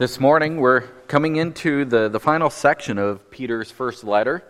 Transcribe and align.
This 0.00 0.18
morning, 0.18 0.56
we're 0.56 0.80
coming 1.08 1.36
into 1.36 1.84
the, 1.84 2.08
the 2.08 2.18
final 2.18 2.48
section 2.48 2.96
of 2.96 3.30
Peter's 3.30 3.70
first 3.70 4.02
letter. 4.02 4.42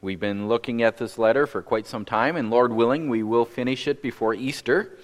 We've 0.00 0.18
been 0.18 0.48
looking 0.48 0.82
at 0.82 0.96
this 0.96 1.18
letter 1.18 1.46
for 1.46 1.62
quite 1.62 1.86
some 1.86 2.04
time, 2.04 2.34
and 2.34 2.50
Lord 2.50 2.72
willing, 2.72 3.08
we 3.08 3.22
will 3.22 3.44
finish 3.44 3.86
it 3.86 4.02
before 4.02 4.34
Easter. 4.34 4.98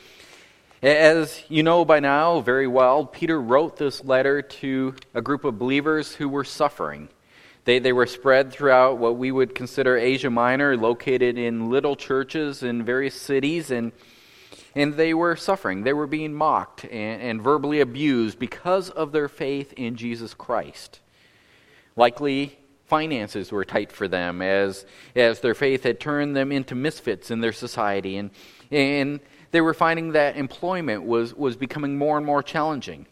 As 0.82 1.44
you 1.48 1.62
know 1.62 1.84
by 1.84 2.00
now 2.00 2.40
very 2.40 2.66
well, 2.66 3.06
Peter 3.06 3.40
wrote 3.40 3.76
this 3.76 4.02
letter 4.04 4.42
to 4.42 4.96
a 5.14 5.22
group 5.22 5.44
of 5.44 5.60
believers 5.60 6.12
who 6.12 6.28
were 6.28 6.42
suffering. 6.42 7.08
They, 7.64 7.78
they 7.78 7.92
were 7.92 8.06
spread 8.06 8.52
throughout 8.52 8.98
what 8.98 9.16
we 9.16 9.30
would 9.30 9.54
consider 9.54 9.96
Asia 9.96 10.28
Minor, 10.28 10.76
located 10.76 11.38
in 11.38 11.70
little 11.70 11.94
churches 11.94 12.64
in 12.64 12.82
various 12.82 13.14
cities, 13.14 13.70
and 13.70 13.92
and 14.76 14.94
they 14.94 15.14
were 15.14 15.36
suffering. 15.36 15.82
They 15.82 15.92
were 15.92 16.06
being 16.06 16.34
mocked 16.34 16.84
and, 16.84 17.22
and 17.22 17.42
verbally 17.42 17.80
abused 17.80 18.38
because 18.38 18.90
of 18.90 19.12
their 19.12 19.28
faith 19.28 19.72
in 19.74 19.96
Jesus 19.96 20.34
Christ. 20.34 21.00
Likely, 21.96 22.58
finances 22.86 23.52
were 23.52 23.64
tight 23.64 23.92
for 23.92 24.08
them 24.08 24.42
as, 24.42 24.84
as 25.14 25.40
their 25.40 25.54
faith 25.54 25.84
had 25.84 26.00
turned 26.00 26.36
them 26.36 26.52
into 26.52 26.74
misfits 26.74 27.30
in 27.30 27.40
their 27.40 27.52
society. 27.52 28.16
And, 28.16 28.30
and 28.70 29.20
they 29.52 29.60
were 29.60 29.74
finding 29.74 30.12
that 30.12 30.36
employment 30.36 31.04
was, 31.04 31.34
was 31.34 31.56
becoming 31.56 31.96
more 31.96 32.16
and 32.16 32.26
more 32.26 32.42
challenging. 32.42 33.06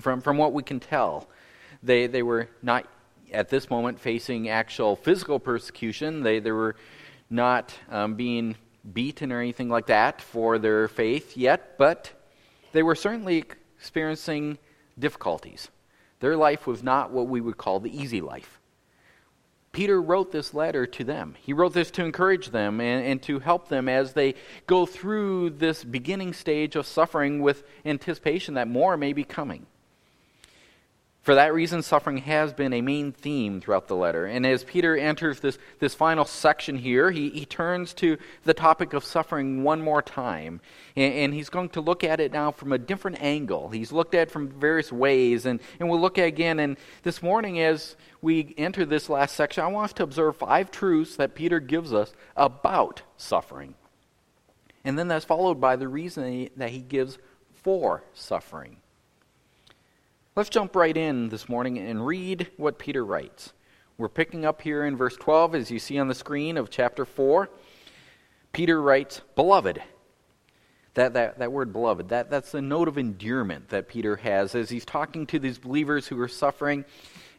From, 0.00 0.20
from 0.20 0.36
what 0.38 0.52
we 0.52 0.62
can 0.62 0.80
tell, 0.80 1.28
they, 1.82 2.06
they 2.06 2.22
were 2.22 2.48
not 2.62 2.86
at 3.32 3.48
this 3.48 3.70
moment 3.70 4.00
facing 4.00 4.48
actual 4.48 4.96
physical 4.96 5.38
persecution. 5.38 6.22
They, 6.22 6.40
they 6.40 6.52
were 6.52 6.76
not 7.30 7.72
um, 7.90 8.14
being 8.14 8.56
beaten 8.90 9.32
or 9.32 9.40
anything 9.40 9.68
like 9.68 9.86
that 9.86 10.20
for 10.20 10.58
their 10.58 10.88
faith 10.88 11.36
yet, 11.36 11.78
but 11.78 12.12
they 12.72 12.82
were 12.82 12.94
certainly 12.94 13.44
experiencing 13.78 14.58
difficulties. 14.98 15.68
Their 16.20 16.36
life 16.36 16.66
was 16.66 16.82
not 16.82 17.10
what 17.10 17.28
we 17.28 17.40
would 17.40 17.56
call 17.56 17.80
the 17.80 17.96
easy 17.96 18.20
life. 18.20 18.60
Peter 19.72 20.02
wrote 20.02 20.32
this 20.32 20.52
letter 20.52 20.86
to 20.86 21.02
them. 21.02 21.34
He 21.40 21.54
wrote 21.54 21.72
this 21.72 21.90
to 21.92 22.04
encourage 22.04 22.50
them 22.50 22.80
and, 22.80 23.04
and, 23.04 23.22
to 23.22 23.38
help 23.38 23.68
them 23.68 23.88
as 23.88 24.12
they 24.12 24.34
go 24.66 24.84
through 24.84 25.50
this 25.50 25.82
beginning 25.82 26.34
stage 26.34 26.76
of 26.76 26.86
suffering 26.86 27.40
with 27.40 27.64
anticipation 27.84 28.54
that 28.54 28.68
more 28.68 28.98
may 28.98 29.14
be 29.14 29.24
coming. 29.24 29.66
For 31.22 31.36
that 31.36 31.54
reason, 31.54 31.82
suffering 31.82 32.18
has 32.18 32.52
been 32.52 32.72
a 32.72 32.80
main 32.80 33.12
theme 33.12 33.60
throughout 33.60 33.86
the 33.86 33.94
letter. 33.94 34.26
And 34.26 34.44
as 34.44 34.64
Peter 34.64 34.96
enters 34.96 35.38
this, 35.38 35.56
this 35.78 35.94
final 35.94 36.24
section 36.24 36.76
here, 36.76 37.12
he, 37.12 37.30
he 37.30 37.44
turns 37.44 37.94
to 37.94 38.18
the 38.42 38.54
topic 38.54 38.92
of 38.92 39.04
suffering 39.04 39.62
one 39.62 39.80
more 39.80 40.02
time. 40.02 40.60
And, 40.96 41.14
and, 41.14 41.34
he's 41.34 41.48
going 41.48 41.68
to 41.70 41.80
look 41.80 42.02
at 42.02 42.18
it 42.18 42.32
now 42.32 42.50
from 42.50 42.72
a 42.72 42.78
different 42.78 43.22
angle. 43.22 43.68
He's 43.68 43.92
looked 43.92 44.16
at 44.16 44.32
from 44.32 44.48
various 44.48 44.90
ways. 44.90 45.46
And, 45.46 45.60
and 45.78 45.88
we'll 45.88 46.00
look 46.00 46.18
at 46.18 46.26
again. 46.26 46.58
And 46.58 46.76
this 47.04 47.22
morning, 47.22 47.60
as 47.60 47.94
we 48.20 48.52
enter 48.58 48.84
this 48.84 49.08
last 49.08 49.36
section, 49.36 49.62
I 49.62 49.68
want 49.68 49.84
us 49.84 49.92
to 49.94 50.02
observe 50.02 50.36
five 50.36 50.72
truths 50.72 51.14
that 51.16 51.36
Peter 51.36 51.60
gives 51.60 51.92
us 51.92 52.12
about 52.36 53.02
suffering. 53.16 53.76
And 54.84 54.98
then 54.98 55.06
that's 55.06 55.24
followed 55.24 55.60
by 55.60 55.76
the 55.76 55.86
reason 55.86 56.48
that 56.56 56.70
he 56.70 56.80
gives 56.80 57.18
for 57.62 58.02
suffering. 58.12 58.81
Let's 60.34 60.48
jump 60.48 60.74
right 60.74 60.96
in 60.96 61.28
this 61.28 61.46
morning 61.46 61.76
and 61.76 62.06
read 62.06 62.48
what 62.56 62.78
Peter 62.78 63.04
writes. 63.04 63.52
We're 63.98 64.08
picking 64.08 64.46
up 64.46 64.62
here 64.62 64.86
in 64.86 64.96
verse 64.96 65.14
12, 65.14 65.54
as 65.54 65.70
you 65.70 65.78
see 65.78 65.98
on 65.98 66.08
the 66.08 66.14
screen 66.14 66.56
of 66.56 66.70
chapter 66.70 67.04
4. 67.04 67.50
Peter 68.50 68.80
writes, 68.80 69.20
Beloved. 69.36 69.82
That, 70.94 71.12
that, 71.12 71.38
that 71.38 71.52
word 71.52 71.70
beloved, 71.74 72.08
that, 72.08 72.30
that's 72.30 72.50
the 72.50 72.62
note 72.62 72.88
of 72.88 72.96
endearment 72.96 73.68
that 73.68 73.88
Peter 73.88 74.16
has 74.16 74.54
as 74.54 74.70
he's 74.70 74.86
talking 74.86 75.26
to 75.26 75.38
these 75.38 75.58
believers 75.58 76.06
who 76.06 76.18
are 76.18 76.28
suffering. 76.28 76.86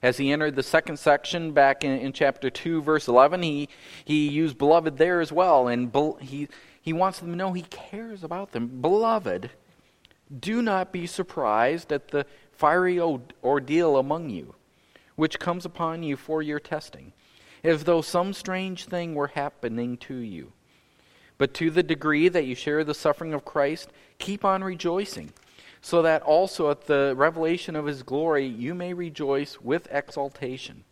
As 0.03 0.17
he 0.17 0.31
entered 0.31 0.55
the 0.55 0.61
second 0.61 0.97
section 0.97 1.51
back 1.51 1.83
in, 1.83 1.97
in 1.97 2.13
chapter 2.13 2.51
2, 2.51 2.83
verse 2.83 3.07
11, 3.07 3.41
he, 3.41 3.69
he 4.05 4.27
used 4.29 4.59
beloved 4.59 4.97
there 4.97 5.19
as 5.19 5.31
well. 5.31 5.67
And 5.67 5.91
be, 5.91 6.11
he, 6.21 6.47
he 6.79 6.93
wants 6.93 7.19
them 7.19 7.31
to 7.31 7.35
know 7.35 7.53
he 7.53 7.63
cares 7.63 8.23
about 8.23 8.51
them. 8.51 8.81
Beloved, 8.81 9.49
do 10.39 10.61
not 10.61 10.91
be 10.91 11.07
surprised 11.07 11.91
at 11.91 12.09
the 12.09 12.25
fiery 12.63 12.97
ordeal 12.97 13.97
among 13.97 14.29
you, 14.29 14.55
which 15.17 15.37
comes 15.37 15.65
upon 15.65 16.01
you 16.01 16.15
for 16.15 16.41
your 16.41 16.61
testing, 16.61 17.11
as 17.61 17.83
though 17.83 18.01
some 18.01 18.31
strange 18.31 18.85
thing 18.85 19.13
were 19.13 19.27
happening 19.27 19.97
to 19.97 20.15
you. 20.15 20.53
But 21.37 21.53
to 21.55 21.69
the 21.69 21.83
degree 21.83 22.29
that 22.29 22.45
you 22.45 22.55
share 22.55 22.85
the 22.85 22.93
suffering 22.93 23.33
of 23.33 23.43
Christ, 23.43 23.89
keep 24.17 24.45
on 24.45 24.63
rejoicing, 24.63 25.33
so 25.81 26.01
that 26.03 26.21
also 26.21 26.71
at 26.71 26.85
the 26.85 27.13
revelation 27.17 27.75
of 27.75 27.85
his 27.85 28.01
glory 28.01 28.45
you 28.45 28.73
may 28.73 28.93
rejoice 28.93 29.59
with 29.59 29.89
exultation. 29.91 30.85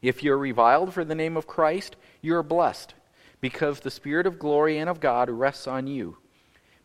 If 0.00 0.22
you 0.22 0.32
are 0.32 0.38
reviled 0.38 0.94
for 0.94 1.04
the 1.04 1.14
name 1.14 1.36
of 1.36 1.46
Christ, 1.46 1.96
you 2.22 2.34
are 2.36 2.42
blessed, 2.42 2.94
because 3.42 3.80
the 3.80 3.90
Spirit 3.90 4.26
of 4.26 4.38
glory 4.38 4.78
and 4.78 4.88
of 4.88 5.00
God 5.00 5.28
rests 5.28 5.66
on 5.66 5.88
you. 5.88 6.16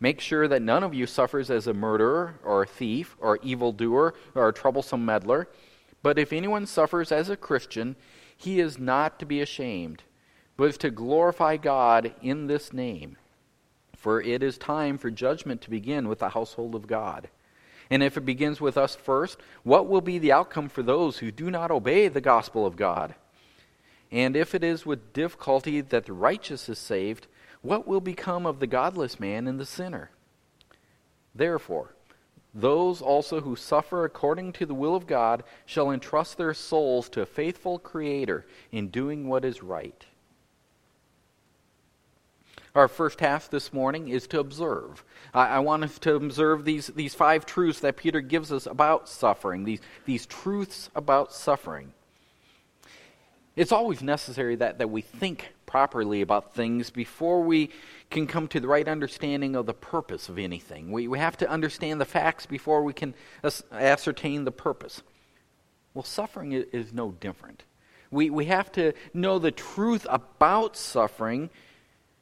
Make 0.01 0.19
sure 0.19 0.47
that 0.47 0.63
none 0.63 0.83
of 0.83 0.95
you 0.95 1.05
suffers 1.05 1.51
as 1.51 1.67
a 1.67 1.75
murderer 1.75 2.39
or 2.43 2.63
a 2.63 2.67
thief 2.67 3.15
or 3.19 3.37
evildoer 3.43 4.15
or 4.33 4.49
a 4.49 4.53
troublesome 4.53 5.05
meddler. 5.05 5.47
But 6.01 6.17
if 6.17 6.33
anyone 6.33 6.65
suffers 6.65 7.11
as 7.11 7.29
a 7.29 7.37
Christian, 7.37 7.95
he 8.35 8.59
is 8.59 8.79
not 8.79 9.19
to 9.19 9.25
be 9.27 9.41
ashamed, 9.41 10.01
but 10.57 10.69
is 10.69 10.77
to 10.79 10.89
glorify 10.89 11.57
God 11.57 12.15
in 12.19 12.47
this 12.47 12.73
name. 12.73 13.17
For 13.95 14.19
it 14.19 14.41
is 14.41 14.57
time 14.57 14.97
for 14.97 15.11
judgment 15.11 15.61
to 15.61 15.69
begin 15.69 16.07
with 16.09 16.17
the 16.17 16.29
household 16.29 16.73
of 16.73 16.87
God. 16.87 17.29
And 17.91 18.01
if 18.01 18.17
it 18.17 18.25
begins 18.25 18.59
with 18.59 18.79
us 18.79 18.95
first, 18.95 19.37
what 19.61 19.87
will 19.87 20.01
be 20.01 20.17
the 20.17 20.31
outcome 20.31 20.69
for 20.69 20.81
those 20.81 21.19
who 21.19 21.29
do 21.29 21.51
not 21.51 21.69
obey 21.69 22.07
the 22.07 22.21
gospel 22.21 22.65
of 22.65 22.75
God? 22.75 23.13
And 24.11 24.35
if 24.35 24.55
it 24.55 24.63
is 24.63 24.83
with 24.85 25.13
difficulty 25.13 25.81
that 25.81 26.07
the 26.07 26.13
righteous 26.13 26.67
is 26.67 26.79
saved, 26.79 27.27
what 27.61 27.87
will 27.87 28.01
become 28.01 28.45
of 28.45 28.59
the 28.59 28.67
godless 28.67 29.19
man 29.19 29.47
and 29.47 29.59
the 29.59 29.65
sinner? 29.65 30.11
Therefore, 31.33 31.95
those 32.53 33.01
also 33.01 33.41
who 33.41 33.55
suffer 33.55 34.03
according 34.03 34.53
to 34.53 34.65
the 34.65 34.73
will 34.73 34.95
of 34.95 35.07
God 35.07 35.43
shall 35.65 35.91
entrust 35.91 36.37
their 36.37 36.53
souls 36.53 37.07
to 37.09 37.21
a 37.21 37.25
faithful 37.25 37.79
Creator 37.79 38.45
in 38.71 38.89
doing 38.89 39.27
what 39.27 39.45
is 39.45 39.63
right. 39.63 40.05
Our 42.73 42.87
first 42.87 43.19
half 43.19 43.49
this 43.49 43.73
morning 43.73 44.07
is 44.07 44.27
to 44.27 44.39
observe. 44.39 45.03
I, 45.33 45.47
I, 45.47 45.59
want 45.59 45.83
us 45.83 45.99
to 45.99 46.15
observe 46.15 46.63
these, 46.63 46.87
these 46.87 47.13
five 47.13 47.45
truths 47.45 47.81
that 47.81 47.97
Peter 47.97 48.21
gives 48.21 48.51
us 48.51 48.65
about 48.65 49.09
suffering, 49.09 49.65
these, 49.65 49.81
these 50.05 50.25
truths 50.25 50.89
about 50.95 51.33
suffering. 51.33 51.93
It's 53.55 53.71
always 53.73 54.01
necessary 54.01 54.55
that, 54.57 54.77
that 54.77 54.89
we 54.89 55.01
think 55.01 55.53
properly 55.65 56.21
about 56.21 56.53
things 56.53 56.89
before 56.89 57.41
we 57.43 57.69
can 58.09 58.25
come 58.25 58.47
to 58.49 58.59
the 58.59 58.67
right 58.67 58.87
understanding 58.87 59.55
of 59.55 59.65
the 59.65 59.73
purpose 59.73 60.29
of 60.29 60.37
anything. 60.37 60.91
We, 60.91 61.07
we 61.07 61.19
have 61.19 61.37
to 61.37 61.49
understand 61.49 61.99
the 61.99 62.05
facts 62.05 62.45
before 62.45 62.83
we 62.83 62.93
can 62.93 63.13
ascertain 63.71 64.45
the 64.45 64.51
purpose. 64.51 65.01
Well, 65.93 66.03
suffering 66.03 66.53
is, 66.53 66.93
no 66.93 67.11
different. 67.11 67.63
We, 68.09 68.29
we 68.29 68.45
have 68.45 68.71
to 68.73 68.93
know 69.13 69.37
the 69.37 69.51
truth 69.51 70.07
about 70.09 70.77
suffering 70.77 71.49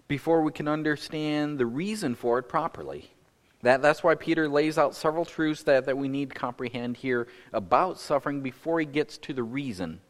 before 0.07 0.41
we 0.41 0.51
can 0.51 0.67
understand 0.67 1.59
the 1.59 1.65
reason 1.67 2.15
for 2.15 2.39
it 2.39 2.43
properly. 2.43 3.11
That, 3.61 3.83
that's 3.83 4.03
why 4.03 4.15
Peter 4.15 4.49
lays 4.49 4.79
out 4.79 4.95
several 4.95 5.25
truths 5.25 5.63
that, 5.63 5.85
that 5.85 5.97
we 5.97 6.07
need 6.07 6.29
to 6.29 6.35
comprehend 6.35 6.97
here 6.97 7.27
about 7.53 7.99
suffering 7.99 8.41
before 8.41 8.79
he 8.79 8.85
gets 8.87 9.17
to 9.19 9.33
the 9.33 9.43
reason 9.43 10.01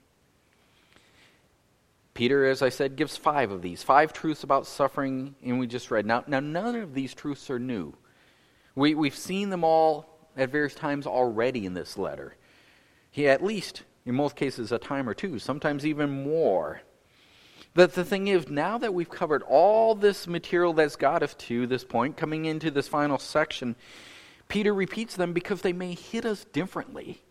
Peter, 2.19 2.45
as 2.45 2.61
I 2.61 2.67
said, 2.67 2.97
gives 2.97 3.15
five 3.15 3.49
of 3.49 3.61
these, 3.61 3.81
five 3.81 4.11
truths 4.11 4.43
about 4.43 4.67
suffering, 4.67 5.35
and 5.41 5.57
we 5.57 5.67
just 5.67 5.89
read. 5.89 6.05
Now, 6.05 6.25
now 6.27 6.41
none 6.41 6.75
of 6.75 6.93
these 6.93 7.13
truths 7.13 7.49
are 7.49 7.59
new. 7.59 7.93
We, 8.75 8.93
we've 8.93 9.15
seen 9.15 9.49
them 9.49 9.63
all 9.63 10.27
at 10.35 10.49
various 10.49 10.75
times 10.75 11.07
already 11.07 11.65
in 11.65 11.75
this 11.75 11.97
letter. 11.97 12.35
He, 13.09 13.29
at 13.29 13.41
least, 13.41 13.83
in 14.05 14.15
most 14.15 14.35
cases, 14.35 14.73
a 14.73 14.77
time 14.77 15.07
or 15.07 15.13
two, 15.13 15.39
sometimes 15.39 15.85
even 15.85 16.09
more. 16.09 16.81
But 17.73 17.93
the 17.93 18.03
thing 18.03 18.27
is, 18.27 18.49
now 18.49 18.77
that 18.79 18.93
we've 18.93 19.09
covered 19.09 19.43
all 19.43 19.95
this 19.95 20.27
material 20.27 20.73
that's 20.73 20.97
got 20.97 21.23
us 21.23 21.33
to 21.35 21.67
this 21.67 21.85
point, 21.85 22.17
coming 22.17 22.43
into 22.43 22.69
this 22.69 22.89
final 22.89 23.17
section, 23.17 23.77
Peter 24.49 24.73
repeats 24.73 25.15
them 25.15 25.31
because 25.31 25.61
they 25.61 25.71
may 25.71 25.93
hit 25.93 26.25
us 26.25 26.43
differently. 26.51 27.21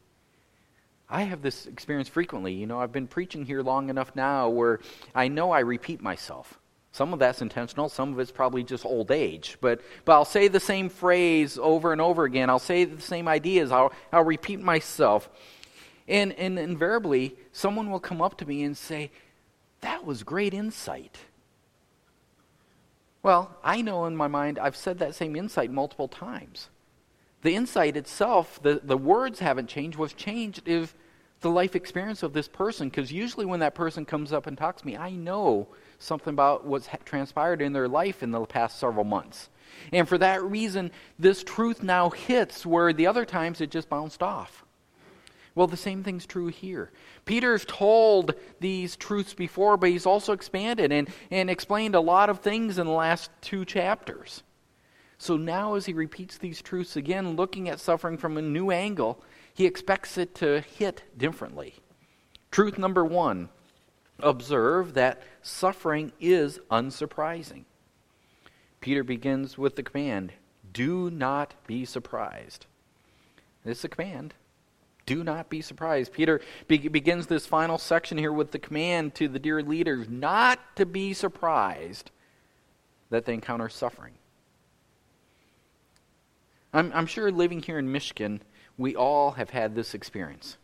I 1.11 1.23
have 1.23 1.43
this 1.43 1.67
experience 1.67 2.09
frequently. 2.09 2.53
You 2.53 2.67
know, 2.67 2.81
I've 2.81 2.93
been 2.93 3.07
preaching 3.07 3.45
here 3.45 3.63
long 3.63 3.89
enough 3.89 4.15
now 4.15 4.49
where 4.49 4.81
I 5.15 5.29
know 5.29 5.51
I 5.51 5.61
repeat 5.61 6.03
myself. 6.03 6.59
Some 6.93 7.13
of 7.13 7.19
that's 7.19 7.43
intentional, 7.43 7.89
some 7.89 8.13
of 8.13 8.19
it's 8.19 8.33
probably 8.33 8.65
just 8.65 8.85
old 8.85 9.11
age. 9.11 9.57
But, 9.61 9.81
but 10.05 10.13
I'll 10.13 10.25
say 10.25 10.49
the 10.49 10.61
same 10.61 10.89
phrase 10.89 11.59
over 11.59 11.93
and 11.93 12.01
over 12.01 12.25
again. 12.25 12.51
I'll 12.51 12.59
say 12.59 12.85
the 12.85 13.01
same 13.01 13.29
ideas. 13.29 13.71
I'll, 13.71 13.93
I'll 14.13 14.25
repeat 14.25 14.61
myself. 14.61 15.31
And, 16.07 16.33
and 16.33 16.59
invariably, 16.59 17.37
someone 17.53 17.91
will 17.91 18.01
come 18.01 18.21
up 18.21 18.39
to 18.39 18.47
me 18.47 18.65
and 18.65 18.77
say, 18.77 19.11
That 19.81 20.05
was 20.05 20.23
great 20.23 20.55
insight. 20.55 21.19
Well, 23.23 23.57
I 23.63 23.83
know 23.83 24.07
in 24.07 24.17
my 24.17 24.29
mind 24.29 24.59
I've 24.59 24.77
said 24.77 24.99
that 24.99 25.15
same 25.15 25.37
insight 25.37 25.71
multiple 25.71 26.09
times. 26.09 26.69
The 27.43 27.55
insight 27.55 27.97
itself, 27.97 28.61
the, 28.63 28.81
the 28.83 28.97
words 28.97 29.39
haven't 29.41 29.69
changed. 29.69 29.99
What's 29.99 30.13
changed 30.13 30.63
is 30.67 30.95
the 31.41 31.51
life 31.51 31.77
experience 31.77 32.23
of 32.23 32.33
this 32.33 32.49
person. 32.49 32.89
Because 32.89 33.13
usually 33.13 33.47
when 33.47 33.61
that 33.61 33.75
person 33.75 34.05
comes 34.05 34.33
up 34.33 34.47
and 34.47 34.59
talks 34.59 34.83
to 34.83 34.87
me, 34.87 34.97
I 34.97 35.11
know 35.11 35.69
something 35.99 36.33
about 36.33 36.67
what's 36.67 36.89
transpired 37.05 37.63
in 37.63 37.73
their 37.73 37.89
life 37.89 38.23
in 38.23 38.31
the 38.31 38.45
past 38.45 38.79
several 38.79 39.05
months. 39.05 39.51
And 39.93 40.09
for 40.09 40.19
that 40.19 40.43
reason, 40.43 40.91
this 41.19 41.45
truth 41.45 41.83
now 41.83 42.11
hits 42.11 42.67
where 42.67 42.93
the 42.93 43.07
other 43.07 43.25
times 43.25 43.61
it 43.61 43.71
just 43.71 43.89
bounced 43.89 44.23
off. 44.23 44.65
Well, 45.55 45.67
the 45.67 45.77
same 45.77 46.05
thing's 46.05 46.27
true 46.27 46.47
here. 46.47 46.93
Peter's 47.25 47.65
told 47.65 48.35
these 48.61 48.97
truths 48.97 49.35
before, 49.35 49.77
but 49.77 49.91
he's 49.91 50.07
also 50.07 50.33
expanded 50.33 50.93
and, 50.93 51.09
and 51.31 51.51
explained 51.51 51.95
a 51.95 52.01
lot 52.01 52.31
of 52.31 52.41
things 52.41 52.79
in 52.79 52.87
the 52.87 52.93
last 52.93 53.31
two 53.41 53.65
chapters. 53.65 54.43
So 55.19 55.37
now, 55.37 55.75
as 55.75 55.87
he 55.87 55.93
repeats 55.93 56.39
these 56.39 56.63
truths 56.63 56.97
again, 56.97 57.35
looking 57.35 57.69
at 57.69 57.81
suffering 57.81 58.17
from 58.17 58.39
a 58.39 58.43
new 58.43 58.71
angle, 58.71 59.23
he 59.53 59.67
expects 59.67 60.17
it 60.17 60.35
to 60.37 60.61
hit 60.61 61.03
differently. 61.17 61.75
Truth 62.51 62.79
number 62.79 63.05
one 63.05 63.49
observe 64.21 64.95
that 64.95 65.23
suffering 65.43 66.13
is 66.21 66.61
unsurprising. 66.71 67.65
Peter 68.81 69.03
begins 69.03 69.59
with 69.59 69.77
the 69.77 69.83
command 69.83 70.33
do 70.73 71.11
not 71.11 71.55
be 71.67 71.85
surprised. 71.85 72.67
It's 73.65 73.85
a 73.85 73.89
command. 73.89 74.35
Do 75.07 75.25
not 75.25 75.49
be 75.49 75.63
surprised. 75.63 76.13
Peter 76.13 76.41
be- 76.69 76.89
begins 76.89 77.27
this 77.27 77.47
final 77.47 77.79
section 77.79 78.19
here 78.19 78.33
with 78.33 78.53
the 78.53 78.59
command 78.59 79.15
to 79.17 79.27
the 79.27 79.39
dear 79.39 79.63
leaders 79.63 80.09
not 80.09 80.61
to 80.77 80.87
be 80.87 81.15
surprised 81.15 82.11
that 83.11 83.25
they 83.25 83.35
encounter 83.35 83.69
suffering. 83.69 84.15
I'm, 86.73 86.93
I'm 86.95 87.07
sure 87.07 87.31
living 87.31 87.63
here 87.63 87.79
in 87.79 87.91
Michigan, 87.91 88.43
we 88.77 88.95
all 88.95 89.33
have 89.33 89.51
had 89.51 89.75
this 89.75 89.95
experience. 89.95 90.57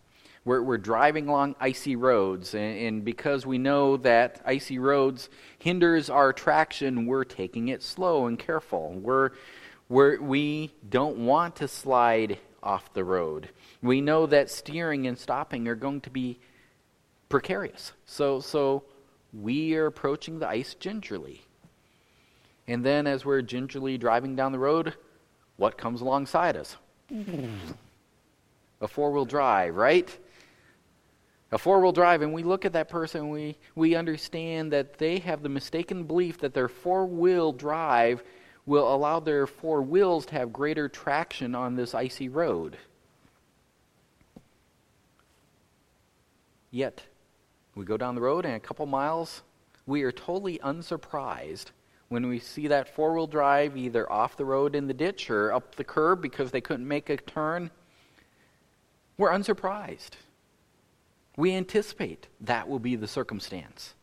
We're, 0.44 0.62
we're 0.62 0.78
driving 0.78 1.28
along 1.28 1.56
icy 1.58 1.96
roads, 1.96 2.54
and, 2.54 2.78
and 2.78 3.04
because 3.04 3.46
we 3.46 3.56
know 3.56 3.96
that 3.98 4.42
icy 4.44 4.78
roads 4.78 5.30
hinders 5.58 6.10
our 6.10 6.32
traction, 6.34 7.06
we're 7.06 7.24
taking 7.24 7.68
it 7.68 7.82
slow 7.82 8.26
and 8.26 8.38
careful. 8.38 8.92
We're, 8.92 9.30
we're, 9.88 10.20
we 10.20 10.74
don't 10.88 11.18
want 11.18 11.56
to 11.56 11.68
slide 11.68 12.38
off 12.62 12.92
the 12.92 13.04
road. 13.04 13.48
We 13.82 14.02
know 14.02 14.26
that 14.26 14.50
steering 14.50 15.06
and 15.06 15.18
stopping 15.18 15.66
are 15.68 15.74
going 15.74 16.02
to 16.02 16.10
be 16.10 16.38
precarious. 17.30 17.92
So, 18.04 18.40
so 18.40 18.84
we 19.32 19.74
are 19.74 19.86
approaching 19.86 20.38
the 20.38 20.48
ice 20.48 20.74
gingerly. 20.74 21.42
And 22.66 22.84
then, 22.84 23.06
as 23.06 23.24
we're 23.24 23.42
gingerly 23.42 23.98
driving 23.98 24.36
down 24.36 24.52
the 24.52 24.58
road, 24.58 24.94
what 25.56 25.78
comes 25.78 26.00
alongside 26.00 26.56
us? 26.56 26.76
A 28.80 28.88
four 28.88 29.12
wheel 29.12 29.24
drive, 29.24 29.76
right? 29.76 30.18
a 31.54 31.58
four 31.58 31.80
wheel 31.80 31.92
drive, 31.92 32.20
and 32.20 32.32
we 32.32 32.42
look 32.42 32.64
at 32.64 32.72
that 32.72 32.88
person, 32.88 33.30
we, 33.30 33.56
we 33.76 33.94
understand 33.94 34.72
that 34.72 34.98
they 34.98 35.20
have 35.20 35.40
the 35.40 35.48
mistaken 35.48 36.02
belief 36.02 36.38
that 36.38 36.52
their 36.52 36.68
four 36.68 37.06
wheel 37.06 37.52
drive 37.52 38.24
will 38.66 38.92
allow 38.92 39.20
their 39.20 39.46
four 39.46 39.80
wheels 39.80 40.26
to 40.26 40.32
have 40.32 40.52
greater 40.52 40.88
traction 40.88 41.54
on 41.54 41.76
this 41.76 41.94
icy 41.94 42.28
road. 42.28 42.76
Yet, 46.72 47.04
we 47.76 47.84
go 47.84 47.96
down 47.96 48.16
the 48.16 48.20
road, 48.20 48.44
and 48.44 48.54
a 48.54 48.60
couple 48.60 48.86
miles, 48.86 49.42
we 49.86 50.02
are 50.02 50.10
totally 50.10 50.58
unsurprised 50.58 51.70
when 52.14 52.28
we 52.28 52.38
see 52.38 52.68
that 52.68 52.88
four 52.88 53.12
wheel 53.12 53.26
drive 53.26 53.76
either 53.76 54.10
off 54.10 54.36
the 54.36 54.44
road 54.44 54.76
in 54.76 54.86
the 54.86 54.94
ditch 54.94 55.30
or 55.30 55.52
up 55.52 55.74
the 55.74 55.82
curb 55.82 56.22
because 56.22 56.52
they 56.52 56.60
couldn't 56.60 56.86
make 56.86 57.10
a 57.10 57.16
turn. 57.16 57.72
We're 59.18 59.32
unsurprised. 59.32 60.16
We 61.36 61.56
anticipate 61.56 62.28
that 62.40 62.68
will 62.68 62.78
be 62.78 62.94
the 62.94 63.08
circumstance. 63.08 63.94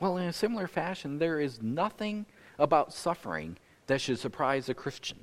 Well, 0.00 0.16
in 0.16 0.24
a 0.24 0.32
similar 0.32 0.66
fashion, 0.66 1.18
there 1.18 1.38
is 1.38 1.60
nothing 1.60 2.24
about 2.58 2.94
suffering 2.94 3.58
that 3.88 4.00
should 4.00 4.18
surprise 4.18 4.70
a 4.70 4.74
Christian. 4.74 5.18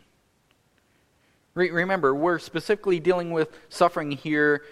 Re- 1.55 1.71
remember, 1.71 2.13
we're 2.13 2.37
specifically 2.37 2.99
dealing 2.99 3.31
with 3.31 3.49
suffering 3.67 4.11
here 4.11 4.63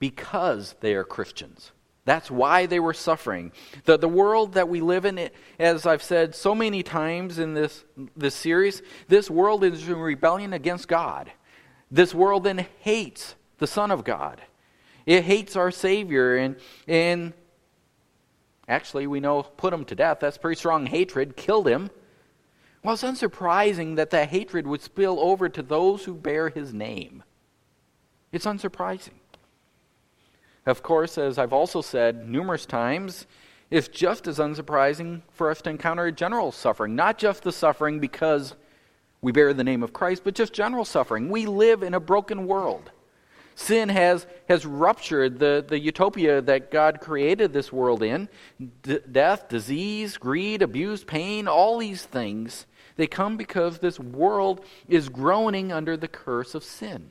because 0.00 0.74
they 0.80 0.94
are 0.94 1.04
Christians. 1.04 1.70
That's 2.06 2.30
why 2.30 2.66
they 2.66 2.78
were 2.78 2.94
suffering. 2.94 3.50
The, 3.84 3.98
the 3.98 4.08
world 4.08 4.54
that 4.54 4.68
we 4.68 4.80
live 4.80 5.04
in, 5.04 5.28
as 5.58 5.86
I've 5.86 6.04
said 6.04 6.36
so 6.36 6.54
many 6.54 6.84
times 6.84 7.40
in 7.40 7.52
this, 7.52 7.84
this 8.16 8.34
series, 8.34 8.80
this 9.08 9.28
world 9.28 9.64
is 9.64 9.86
in 9.88 9.98
rebellion 9.98 10.52
against 10.52 10.86
God. 10.86 11.32
This 11.90 12.14
world 12.14 12.44
then 12.44 12.64
hates 12.78 13.34
the 13.58 13.66
Son 13.66 13.90
of 13.90 14.04
God. 14.04 14.40
It 15.04 15.24
hates 15.24 15.56
our 15.56 15.72
Savior 15.72 16.36
and, 16.36 16.56
and 16.86 17.32
actually, 18.68 19.08
we 19.08 19.18
know, 19.18 19.42
put 19.42 19.74
him 19.74 19.84
to 19.86 19.96
death. 19.96 20.18
That's 20.20 20.38
pretty 20.38 20.58
strong 20.58 20.86
hatred, 20.86 21.36
killed 21.36 21.66
him. 21.66 21.90
Well, 22.84 22.94
it's 22.94 23.02
unsurprising 23.02 23.96
that 23.96 24.10
that 24.10 24.28
hatred 24.28 24.64
would 24.68 24.80
spill 24.80 25.18
over 25.18 25.48
to 25.48 25.62
those 25.62 26.04
who 26.04 26.14
bear 26.14 26.50
his 26.50 26.72
name. 26.72 27.24
It's 28.30 28.46
unsurprising. 28.46 29.14
Of 30.66 30.82
course, 30.82 31.16
as 31.16 31.38
I've 31.38 31.52
also 31.52 31.80
said 31.80 32.28
numerous 32.28 32.66
times, 32.66 33.26
it's 33.70 33.88
just 33.88 34.26
as 34.26 34.38
unsurprising 34.38 35.22
for 35.32 35.50
us 35.50 35.62
to 35.62 35.70
encounter 35.70 36.10
general 36.10 36.52
suffering, 36.52 36.96
not 36.96 37.18
just 37.18 37.42
the 37.44 37.52
suffering 37.52 38.00
because 38.00 38.54
we 39.20 39.32
bear 39.32 39.54
the 39.54 39.64
name 39.64 39.82
of 39.82 39.92
Christ, 39.92 40.22
but 40.24 40.34
just 40.34 40.52
general 40.52 40.84
suffering. 40.84 41.30
We 41.30 41.46
live 41.46 41.82
in 41.82 41.94
a 41.94 42.00
broken 42.00 42.46
world. 42.46 42.90
Sin 43.54 43.88
has, 43.88 44.26
has 44.48 44.66
ruptured 44.66 45.38
the, 45.38 45.64
the 45.66 45.78
utopia 45.78 46.42
that 46.42 46.70
God 46.70 47.00
created 47.00 47.52
this 47.52 47.72
world 47.72 48.02
in. 48.02 48.28
D- 48.82 48.98
death, 49.10 49.48
disease, 49.48 50.18
greed, 50.18 50.62
abuse, 50.62 51.04
pain, 51.04 51.48
all 51.48 51.78
these 51.78 52.04
things, 52.04 52.66
they 52.96 53.06
come 53.06 53.36
because 53.36 53.78
this 53.78 53.98
world 53.98 54.64
is 54.88 55.08
groaning 55.08 55.72
under 55.72 55.96
the 55.96 56.08
curse 56.08 56.54
of 56.54 56.62
sin. 56.64 57.10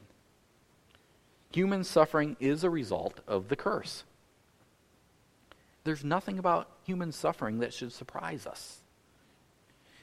Human 1.56 1.86
suffering 1.86 2.36
is 2.42 2.66
a 2.66 2.69
result 2.69 3.22
of 3.30 3.48
the 3.48 3.56
curse. 3.56 4.04
There's 5.86 6.04
nothing 6.04 6.38
about 6.38 6.69
human 6.84 7.13
suffering 7.13 7.60
that 7.60 7.74
should 7.74 7.94
surprise 7.94 8.46
us. 8.46 8.80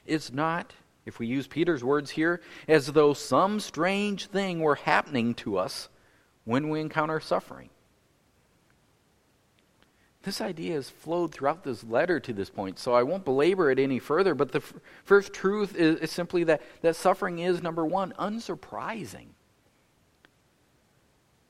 It's 0.07 0.33
not, 0.33 0.73
if 1.05 1.19
we 1.19 1.27
use 1.27 1.45
Peter's 1.45 1.83
words 1.83 2.09
here, 2.09 2.41
as 2.67 2.87
though 2.87 3.13
some 3.13 3.59
strange 3.59 4.25
thing 4.25 4.61
were 4.61 4.73
happening 4.73 5.35
to 5.35 5.59
us 5.59 5.89
when 6.43 6.69
we 6.69 6.81
encounter 6.81 7.19
suffering. 7.19 7.69
This 10.23 10.41
idea 10.41 10.73
has 10.73 10.89
flowed 10.89 11.35
throughout 11.35 11.63
this 11.63 11.83
letter 11.83 12.19
to 12.19 12.33
this 12.33 12.49
point, 12.49 12.79
so 12.79 12.95
I 12.95 13.03
won't 13.03 13.25
belabor 13.25 13.69
it 13.69 13.77
any 13.77 13.99
further. 13.99 14.33
But 14.33 14.53
the 14.53 14.57
f- 14.57 14.73
first 15.03 15.33
truth 15.33 15.75
is, 15.75 15.99
is 15.99 16.11
simply 16.11 16.45
that, 16.45 16.63
that 16.81 16.95
suffering 16.95 17.37
is, 17.37 17.61
number 17.61 17.85
one, 17.85 18.11
unsurprising. 18.17 19.27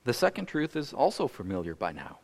The 0.04 0.14
second 0.14 0.48
truth 0.48 0.76
is 0.76 0.94
also 0.94 1.28
familiar 1.28 1.76
by 1.76 1.92
now. 1.92 2.20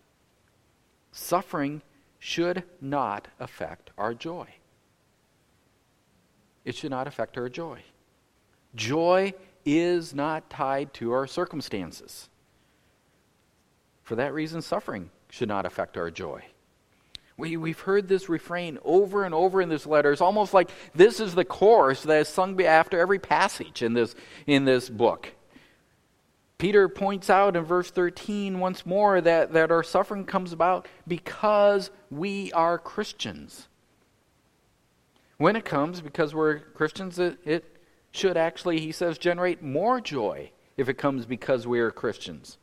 Suffering 1.11 1.81
should 2.19 2.63
not 2.81 3.27
affect 3.39 3.91
our 3.97 4.13
joy. 4.13 4.47
It 6.65 6.75
should 6.75 6.91
not 6.91 7.07
affect 7.07 7.37
our 7.37 7.49
joy. 7.49 7.81
Joy 8.75 9.33
is 9.65 10.13
not 10.13 10.49
tied 10.49 10.93
to 10.95 11.13
our 11.13 11.25
circumstances. 11.25 12.29
For 14.03 14.15
that 14.15 14.33
reason, 14.33 14.61
suffering 14.61 15.09
should 15.29 15.47
not 15.47 15.65
affect 15.65 15.97
our 15.97 16.11
joy. 16.11 16.43
We, 17.37 17.55
we've 17.55 17.79
heard 17.79 18.09
this 18.09 18.27
refrain 18.27 18.77
over 18.83 19.23
and 19.23 19.33
over 19.33 19.61
in 19.61 19.69
this 19.69 19.85
letter. 19.85 20.11
It's 20.11 20.21
almost 20.21 20.53
like 20.53 20.69
this 20.93 21.21
is 21.21 21.33
the 21.33 21.45
chorus 21.45 22.03
that 22.03 22.21
is 22.21 22.27
sung 22.27 22.61
after 22.61 22.99
every 22.99 23.19
passage 23.19 23.81
in 23.81 23.93
this, 23.93 24.13
in 24.45 24.65
this 24.65 24.89
book. 24.89 25.31
Peter 26.59 26.89
points 26.89 27.29
out 27.29 27.55
in 27.55 27.63
verse 27.63 27.89
13 27.89 28.59
once 28.59 28.85
more 28.85 29.21
that, 29.21 29.53
that 29.53 29.71
our 29.71 29.81
suffering 29.81 30.25
comes 30.25 30.51
about 30.51 30.87
because 31.07 31.89
we 32.11 32.51
are 32.51 32.77
Christians. 32.77 33.69
When 35.37 35.55
it 35.55 35.63
comes 35.63 36.01
because 36.01 36.35
we're 36.35 36.59
Christians, 36.59 37.17
it, 37.17 37.39
it 37.45 37.77
should 38.11 38.35
actually, 38.35 38.81
he 38.81 38.91
says, 38.91 39.17
generate 39.17 39.63
more 39.63 40.01
joy 40.01 40.51
if 40.75 40.89
it 40.89 40.95
comes 40.95 41.25
because 41.25 41.65
we 41.65 41.79
are 41.79 41.91
Christians. 41.91 42.57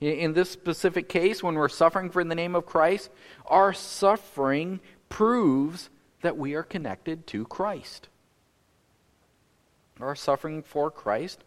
In 0.00 0.32
this 0.32 0.50
specific 0.50 1.08
case, 1.08 1.42
when 1.42 1.56
we're 1.56 1.68
suffering 1.68 2.10
for 2.10 2.22
the 2.22 2.34
name 2.36 2.54
of 2.54 2.66
Christ, 2.66 3.10
our 3.46 3.72
suffering 3.72 4.78
proves 5.08 5.90
that 6.22 6.36
we 6.36 6.54
are 6.54 6.62
connected 6.62 7.26
to 7.28 7.44
Christ. 7.46 8.08
Our 10.00 10.14
suffering 10.14 10.62
for 10.62 10.88
Christ 10.88 11.42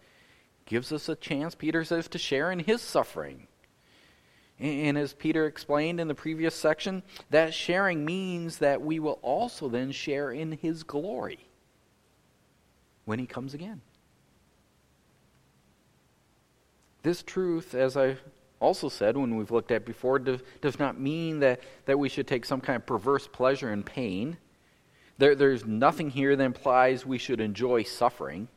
gives 0.67 0.91
us 0.91 1.09
a 1.09 1.15
chance, 1.15 1.55
Peter 1.55 1.83
says, 1.83 2.07
to 2.09 2.19
share 2.19 2.51
in 2.51 2.59
his 2.59 2.81
suffering. 2.81 3.47
And 4.59 4.97
as 4.97 5.13
Peter 5.13 5.45
explained 5.45 5.99
in 5.99 6.07
the 6.07 6.15
previous 6.15 6.53
section, 6.53 7.03
that 7.29 7.53
sharing 7.53 8.05
means 8.05 8.59
that 8.59 8.81
we 8.81 8.99
will 8.99 9.19
also 9.21 9.69
then 9.69 9.91
share 9.91 10.31
in 10.31 10.51
his 10.51 10.83
glory. 10.83 11.39
when 13.07 13.19
he 13.19 13.25
comes 13.25 13.53
again. 13.53 13.79
This 17.03 17.23
truth, 17.23 17.73
as 17.73 17.95
I 17.95 18.17
also 18.59 18.89
said 18.89 19.15
when 19.15 19.37
we've 19.37 19.49
looked 19.49 19.71
at 19.71 19.85
before, 19.85 20.19
does, 20.19 20.77
not 20.77 20.99
mean 20.99 21.39
that, 21.39 21.61
that 21.85 21.97
we 21.97 22.09
should 22.09 22.27
take 22.27 22.43
some 22.43 22.59
kind 22.59 22.75
of 22.75 22.85
perverse 22.85 23.25
pleasure 23.25 23.71
in 23.71 23.81
pain. 23.81 24.35
There, 25.17 25.35
there's 25.35 25.65
nothing 25.65 26.09
here 26.09 26.35
that 26.35 26.43
implies 26.43 27.05
we 27.05 27.17
should 27.17 27.39
enjoy 27.39 27.83
suffering. 27.83 28.49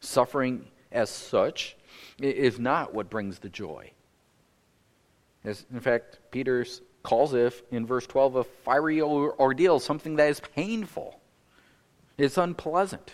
Suffering 0.00 0.66
as 0.92 1.10
such 1.10 1.76
is 2.18 2.58
not 2.58 2.94
what 2.94 3.10
brings 3.10 3.38
the 3.40 3.48
joy. 3.48 3.90
As, 5.44 5.64
in 5.72 5.80
fact, 5.80 6.18
Peter 6.30 6.66
calls 7.02 7.34
it 7.34 7.66
in 7.70 7.86
verse 7.86 8.06
12 8.06 8.36
a 8.36 8.44
fiery 8.44 9.00
ordeal, 9.00 9.78
something 9.78 10.16
that 10.16 10.28
is 10.28 10.40
painful. 10.40 11.20
It's 12.18 12.36
unpleasant. 12.36 13.12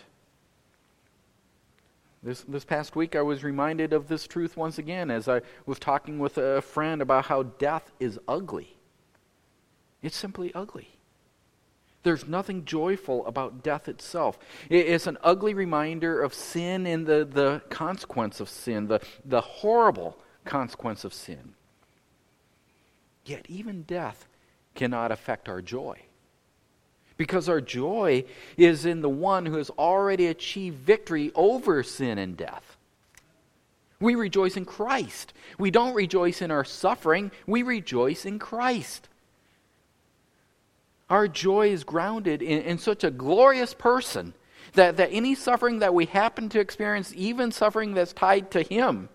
This, 2.23 2.43
this 2.43 2.65
past 2.65 2.95
week, 2.95 3.17
I 3.17 3.23
was 3.23 3.43
reminded 3.43 3.93
of 3.93 4.07
this 4.07 4.27
truth 4.27 4.57
once 4.57 4.79
again 4.79 5.11
as 5.11 5.29
I 5.29 5.43
was 5.67 5.79
talking 5.79 6.21
with 6.21 6.39
a 6.39 6.63
friend 6.63 7.03
about 7.03 7.27
how 7.27 7.43
death 7.43 7.91
is 7.99 8.19
ugly. 8.29 8.77
It's 10.03 10.17
simply 10.17 10.53
ugly. 10.55 10.92
There's 12.03 12.27
nothing 12.27 12.65
joyful 12.65 13.25
about 13.27 13.63
death 13.63 13.89
itself. 13.89 14.39
It's 14.69 15.07
an 15.07 15.19
ugly 15.23 15.55
reminder 15.55 16.21
of 16.21 16.35
sin 16.35 16.87
and 16.87 17.07
the, 17.07 17.25
the 17.25 17.63
consequence 17.71 18.41
of 18.41 18.49
sin, 18.49 18.89
the, 18.89 19.01
the 19.25 19.41
horrible 19.41 20.19
consequence 20.45 21.05
of 21.05 21.15
sin. 21.15 21.55
Yet, 23.25 23.47
even 23.49 23.83
death 23.83 24.27
cannot 24.75 25.13
affect 25.13 25.49
our 25.49 25.63
joy. 25.63 26.01
Because 27.17 27.49
our 27.49 27.61
joy 27.61 28.25
is 28.57 28.85
in 28.85 29.01
the 29.01 29.09
one 29.09 29.47
who 29.47 29.59
has 29.59 29.71
already 29.71 30.27
achieved 30.27 30.79
victory 30.79 31.31
over 31.37 31.85
sin 31.85 32.19
and 32.19 32.37
death. 32.37 32.77
We 34.01 34.17
rejoice 34.17 34.57
in 34.57 34.65
Christ. 34.65 35.33
We 35.57 35.71
don't 35.71 35.95
rejoice 35.95 36.43
in 36.43 36.51
our 36.51 36.65
suffering, 36.65 37.31
we 37.47 37.63
rejoice 37.63 38.25
in 38.25 38.41
Christ. 38.41 39.09
Our 41.13 41.29
joy 41.29 41.69
is 41.69 41.85
grounded 41.85 42.41
in, 42.41 42.63
in 42.63 42.79
such 42.79 43.05
a 43.05 43.11
glorious 43.11 43.75
person 43.75 44.33
that, 44.73 44.97
that 44.97 45.11
any 45.13 45.35
suffering 45.35 45.81
that 45.81 45.93
we 45.93 46.07
happen 46.07 46.49
to 46.49 46.59
experience, 46.59 47.13
even 47.15 47.53
suffering 47.53 47.93
that's 47.93 48.15
tied 48.15 48.51
to 48.53 48.63
Him, 48.63 49.11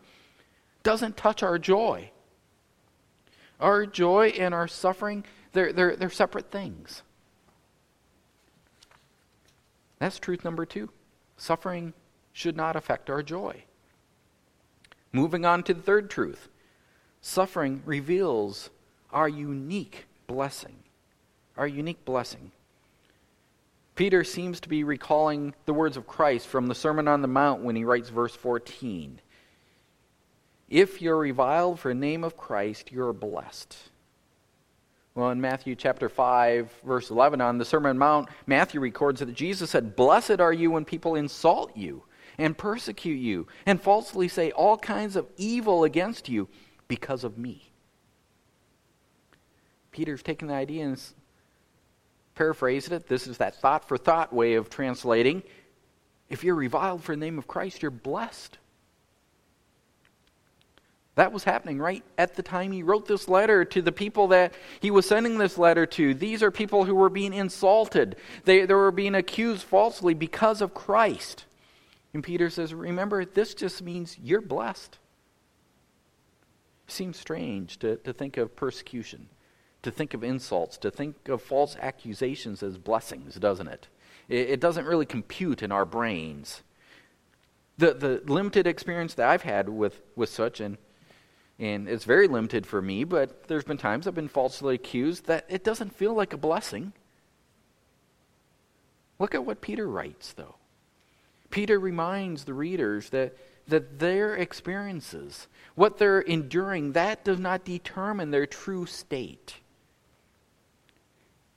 doesn't 0.84 1.18
touch 1.18 1.42
our 1.42 1.58
joy. 1.58 2.12
Our 3.60 3.88
joy 3.88 4.28
and 4.38 4.54
our 4.54 4.68
suffering, 4.68 5.26
they're, 5.54 5.74
they're, 5.74 5.96
they're 5.96 6.12
separate 6.12 6.52
things. 6.52 7.02
That's 9.98 10.20
truth 10.20 10.46
number 10.46 10.68
two. 10.68 10.92
Suffering 11.36 11.96
should 12.32 12.56
not 12.56 12.76
affect 12.76 13.10
our 13.10 13.24
joy. 13.24 13.64
Moving 15.12 15.46
on 15.46 15.64
to 15.64 15.74
the 15.74 15.82
third 15.82 16.12
truth 16.12 16.48
suffering 17.22 17.82
reveals 17.88 18.70
our 19.12 19.28
unique 19.28 20.06
blessing 20.28 20.84
our 21.58 21.68
unique 21.68 22.06
blessing. 22.06 22.52
Peter 23.96 24.24
seems 24.24 24.60
to 24.60 24.70
be 24.70 24.84
recalling 24.84 25.56
the 25.66 25.74
words 25.74 25.98
of 25.98 26.06
Christ 26.06 26.48
from 26.48 26.68
the 26.68 26.76
Sermon 26.76 27.08
on 27.08 27.22
the 27.22 27.28
Mount 27.28 27.64
when 27.64 27.76
he 27.76 27.84
writes 27.84 28.10
verse 28.10 28.36
14. 28.36 29.20
If 30.70 31.02
you're 31.02 31.18
reviled 31.18 31.80
for 31.80 31.90
the 31.90 32.00
name 32.00 32.24
of 32.24 32.38
Christ, 32.38 32.92
you're 32.92 33.14
blessed. 33.14 33.76
Well, 35.16 35.32
in 35.32 35.42
Matthew 35.42 35.76
chapter 35.76 36.10
5, 36.10 36.72
verse 36.86 37.10
11, 37.10 37.42
on 37.42 37.58
the 37.58 37.66
Sermon 37.66 37.90
on 37.90 37.96
the 37.96 38.00
Mount, 38.00 38.30
Matthew 38.46 38.80
records 38.80 39.20
that 39.20 39.34
Jesus 39.34 39.72
said, 39.72 39.96
Blessed 39.96 40.40
are 40.40 40.54
you 40.54 40.70
when 40.70 40.86
people 40.86 41.16
insult 41.16 41.76
you 41.76 42.04
and 42.38 42.56
persecute 42.56 43.16
you 43.16 43.48
and 43.66 43.82
falsely 43.82 44.28
say 44.28 44.52
all 44.52 44.78
kinds 44.78 45.16
of 45.16 45.26
evil 45.38 45.86
against 45.86 46.30
you 46.30 46.48
because 46.88 47.24
of 47.24 47.36
me. 47.36 47.72
Peter's 49.92 50.22
taken 50.22 50.50
the 50.50 50.54
idea 50.54 50.86
and 50.86 51.02
paraphrased 52.38 52.92
it. 52.92 53.08
This 53.08 53.28
is 53.28 53.40
that 53.40 53.56
thought 53.56 53.88
for 53.88 53.98
thought 53.98 54.32
way 54.32 54.54
of 54.54 54.70
translating. 54.70 55.44
If 56.30 56.44
you're 56.44 56.56
reviled 56.56 57.04
for 57.04 57.16
the 57.16 57.20
name 57.20 57.38
of 57.38 57.48
Christ, 57.48 57.82
you're 57.82 57.92
blessed. 57.92 58.58
That 61.16 61.34
was 61.34 61.44
happening 61.44 61.80
right 61.80 62.04
at 62.18 62.36
the 62.36 62.44
time 62.44 62.72
he 62.72 62.84
wrote 62.84 63.08
this 63.08 63.28
letter 63.28 63.66
to 63.66 63.82
the 63.82 63.92
people 63.92 64.28
that 64.28 64.54
he 64.80 64.92
was 64.92 65.08
sending 65.08 65.40
this 65.40 65.58
letter 65.58 65.88
to. 65.88 66.14
These 66.14 66.44
are 66.44 66.52
people 66.52 66.86
who 66.86 66.94
were 66.94 67.10
being 67.10 67.34
insulted, 67.34 68.18
they, 68.46 68.66
they 68.66 68.74
were 68.74 68.92
being 68.92 69.16
accused 69.16 69.64
falsely 69.64 70.14
because 70.14 70.62
of 70.62 70.76
Christ. 70.76 71.46
And 72.14 72.24
Peter 72.24 72.50
says, 72.50 72.74
Remember, 72.74 73.26
this 73.26 73.56
just 73.56 73.82
means 73.82 74.18
you're 74.22 74.42
blessed. 74.42 75.00
Seems 76.88 77.18
strange 77.18 77.80
to, 77.80 77.98
to 77.98 78.14
think 78.14 78.38
of 78.38 78.56
persecution 78.56 79.28
to 79.88 79.92
think 79.92 80.14
of 80.14 80.22
insults, 80.22 80.78
to 80.78 80.92
think 80.92 81.30
of 81.30 81.42
false 81.42 81.78
accusations 81.82 82.62
as 82.62 82.78
blessings, 82.78 83.36
doesn't 83.36 83.70
it? 83.70 83.88
It, 84.28 84.50
it 84.50 84.60
doesn't 84.60 84.86
really 84.86 85.06
compute 85.06 85.64
in 85.64 85.72
our 85.72 85.86
brains. 85.86 86.62
The, 87.78 87.94
the 87.94 88.22
limited 88.26 88.68
experience 88.68 89.14
that 89.14 89.30
I've 89.30 89.44
had 89.44 89.70
with, 89.70 90.02
with 90.18 90.28
such, 90.28 90.60
and, 90.60 90.78
and 91.58 91.88
it's 91.88 92.04
very 92.04 92.28
limited 92.28 92.68
for 92.68 92.82
me, 92.82 93.06
but 93.06 93.48
there's 93.48 93.64
been 93.64 93.78
times 93.78 94.08
I've 94.08 94.14
been 94.14 94.28
falsely 94.28 94.76
accused 94.76 95.28
that 95.28 95.46
it 95.48 95.64
doesn't 95.64 95.96
feel 95.96 96.14
like 96.14 96.34
a 96.34 96.38
blessing. 96.38 96.92
Look 99.20 99.34
at 99.34 99.46
what 99.46 99.62
Peter 99.62 99.88
writes, 99.88 100.34
though. 100.34 100.56
Peter 101.50 101.80
reminds 101.80 102.44
the 102.44 102.54
readers 102.54 103.10
that, 103.12 103.38
that 103.70 104.00
their 104.00 104.36
experiences, 104.36 105.48
what 105.76 105.98
they're 105.98 106.20
enduring, 106.20 106.92
that 106.92 107.24
does 107.24 107.40
not 107.40 107.64
determine 107.64 108.32
their 108.32 108.46
true 108.46 108.86
state. 108.86 109.56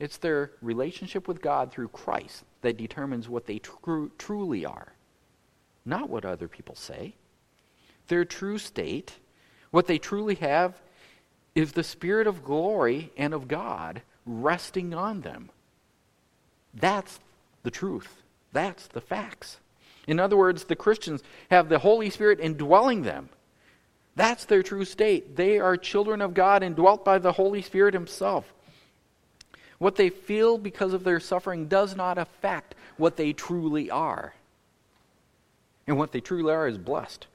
It's 0.01 0.17
their 0.17 0.53
relationship 0.63 1.29
with 1.29 1.43
God 1.43 1.71
through 1.71 1.89
Christ 1.89 2.45
that 2.63 2.79
determines 2.79 3.29
what 3.29 3.47
they 3.47 3.59
tru- 3.59 4.11
truly 4.17 4.65
are, 4.65 4.95
not 5.85 6.09
what 6.09 6.25
other 6.25 6.49
people 6.49 6.75
say. 6.75 7.15
Their 8.09 8.25
true 8.25 8.57
state, 8.57 9.19
what 9.71 9.87
they 9.87 9.99
truly 9.99 10.37
have, 10.37 10.81
is 11.55 11.73
the 11.73 11.85
Spirit 11.85 12.27
of 12.27 12.43
glory 12.43 13.13
and 13.17 13.35
of 13.35 13.47
God 13.47 14.01
resting 14.25 14.95
on 14.95 15.21
them. 15.21 15.51
That's 16.73 17.21
the 17.63 17.71
truth. 17.71 18.23
That's 18.53 18.87
the 18.87 19.01
facts. 19.03 19.59
In 20.07 20.19
other 20.19 20.37
words, 20.37 20.65
the 20.65 20.77
Christians 20.77 21.23
have 21.51 21.69
the 21.69 21.79
Holy 21.79 22.09
Spirit 22.09 22.41
indwelling 22.41 23.03
them. 23.03 23.29
That's 24.17 24.47
their 24.47 24.63
true 24.63 24.85
state. 24.85 25.37
They 25.37 25.59
are 25.59 25.77
children 25.77 26.23
of 26.23 26.35
God 26.35 26.63
indwelt 26.63 27.05
by 27.05 27.19
the 27.19 27.33
Holy 27.33 27.61
Spirit 27.63 27.95
Himself. 27.95 28.53
What 29.81 29.97
they 29.97 30.11
feel 30.11 30.59
because 30.59 30.93
of 30.93 31.05
their 31.05 31.19
suffering 31.21 31.67
does 31.67 31.97
not 31.97 32.19
affect 32.19 32.75
what 32.99 33.17
they 33.17 33.33
truly 33.33 33.91
are. 33.91 34.35
And 35.87 35.97
what 35.97 36.13
they 36.13 36.21
truly 36.21 36.53
are 36.53 36.69
is 36.69 36.77
blessed. 36.77 37.27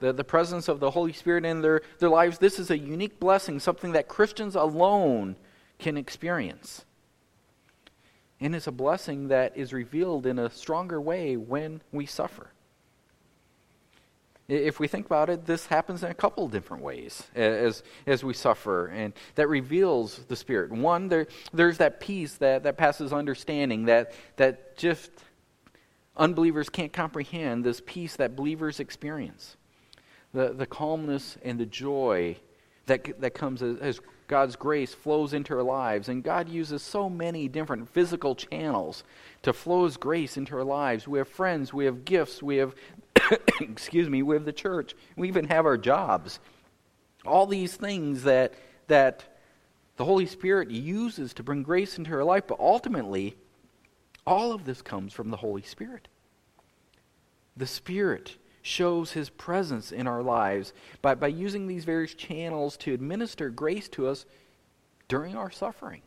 The, 0.00 0.12
the 0.12 0.22
presence 0.22 0.68
of 0.68 0.80
the 0.80 0.90
Holy 0.90 1.14
Spirit 1.14 1.46
in 1.46 1.62
their, 1.62 1.80
their 2.00 2.10
lives, 2.10 2.36
this 2.36 2.58
is 2.58 2.70
a 2.70 2.76
unique 2.76 3.18
blessing, 3.18 3.58
something 3.58 3.92
that 3.92 4.06
Christians 4.06 4.54
alone 4.54 5.36
can 5.78 5.96
experience. 5.96 6.84
And 8.38 8.54
it's 8.54 8.66
a 8.66 8.72
blessing 8.72 9.28
that 9.28 9.56
is 9.56 9.72
revealed 9.72 10.26
in 10.26 10.38
a 10.38 10.50
stronger 10.50 11.00
way 11.00 11.38
when 11.38 11.80
we 11.90 12.04
suffer. 12.04 12.50
If 14.46 14.78
we 14.78 14.88
think 14.88 15.06
about 15.06 15.30
it, 15.30 15.46
this 15.46 15.66
happens 15.66 16.02
in 16.02 16.10
a 16.10 16.14
couple 16.14 16.46
different 16.48 16.82
ways 16.82 17.22
as, 17.34 17.82
as 18.06 18.22
we 18.22 18.34
suffer, 18.34 18.88
and 18.88 19.14
that 19.36 19.48
reveals 19.48 20.18
the 20.28 20.36
Spirit. 20.36 20.70
One, 20.70 21.08
there, 21.08 21.26
there's 21.52 21.78
that 21.78 21.98
peace 21.98 22.34
that, 22.34 22.64
that 22.64 22.76
passes 22.76 23.12
understanding, 23.12 23.86
that, 23.86 24.12
that 24.36 24.76
just 24.76 25.10
unbelievers 26.16 26.68
can't 26.68 26.92
comprehend, 26.92 27.64
this 27.64 27.80
peace 27.86 28.16
that 28.16 28.36
believers 28.36 28.80
experience. 28.80 29.56
The, 30.34 30.52
the 30.52 30.66
calmness 30.66 31.38
and 31.42 31.58
the 31.58 31.66
joy 31.66 32.36
that, 32.86 33.20
that 33.20 33.34
comes 33.34 33.62
as, 33.62 33.78
as 33.78 34.00
God's 34.26 34.56
grace 34.56 34.92
flows 34.92 35.32
into 35.32 35.54
our 35.54 35.62
lives. 35.62 36.08
And 36.08 36.22
God 36.22 36.48
uses 36.48 36.82
so 36.82 37.08
many 37.08 37.48
different 37.48 37.88
physical 37.88 38.34
channels 38.34 39.04
to 39.42 39.52
flow 39.52 39.84
His 39.84 39.96
grace 39.96 40.36
into 40.36 40.56
our 40.56 40.64
lives. 40.64 41.06
We 41.06 41.18
have 41.18 41.28
friends, 41.28 41.72
we 41.72 41.84
have 41.84 42.04
gifts, 42.04 42.42
we 42.42 42.56
have 42.56 42.74
excuse 43.60 44.08
me, 44.08 44.22
with 44.22 44.44
the 44.44 44.52
church. 44.52 44.94
We 45.16 45.28
even 45.28 45.46
have 45.46 45.66
our 45.66 45.78
jobs. 45.78 46.40
All 47.26 47.46
these 47.46 47.76
things 47.76 48.24
that, 48.24 48.54
that 48.88 49.24
the 49.96 50.04
Holy 50.04 50.26
Spirit 50.26 50.70
uses 50.70 51.34
to 51.34 51.42
bring 51.42 51.62
grace 51.62 51.98
into 51.98 52.12
our 52.12 52.24
life, 52.24 52.44
but 52.46 52.58
ultimately, 52.58 53.36
all 54.26 54.52
of 54.52 54.64
this 54.64 54.82
comes 54.82 55.12
from 55.12 55.30
the 55.30 55.36
Holy 55.36 55.62
Spirit. 55.62 56.08
The 57.56 57.66
Spirit 57.66 58.36
shows 58.62 59.12
His 59.12 59.30
presence 59.30 59.92
in 59.92 60.06
our 60.06 60.22
lives 60.22 60.72
by, 61.02 61.14
by 61.14 61.28
using 61.28 61.66
these 61.66 61.84
various 61.84 62.14
channels 62.14 62.76
to 62.78 62.94
administer 62.94 63.50
grace 63.50 63.88
to 63.90 64.08
us 64.08 64.24
during 65.06 65.36
our 65.36 65.50
suffering. 65.50 66.02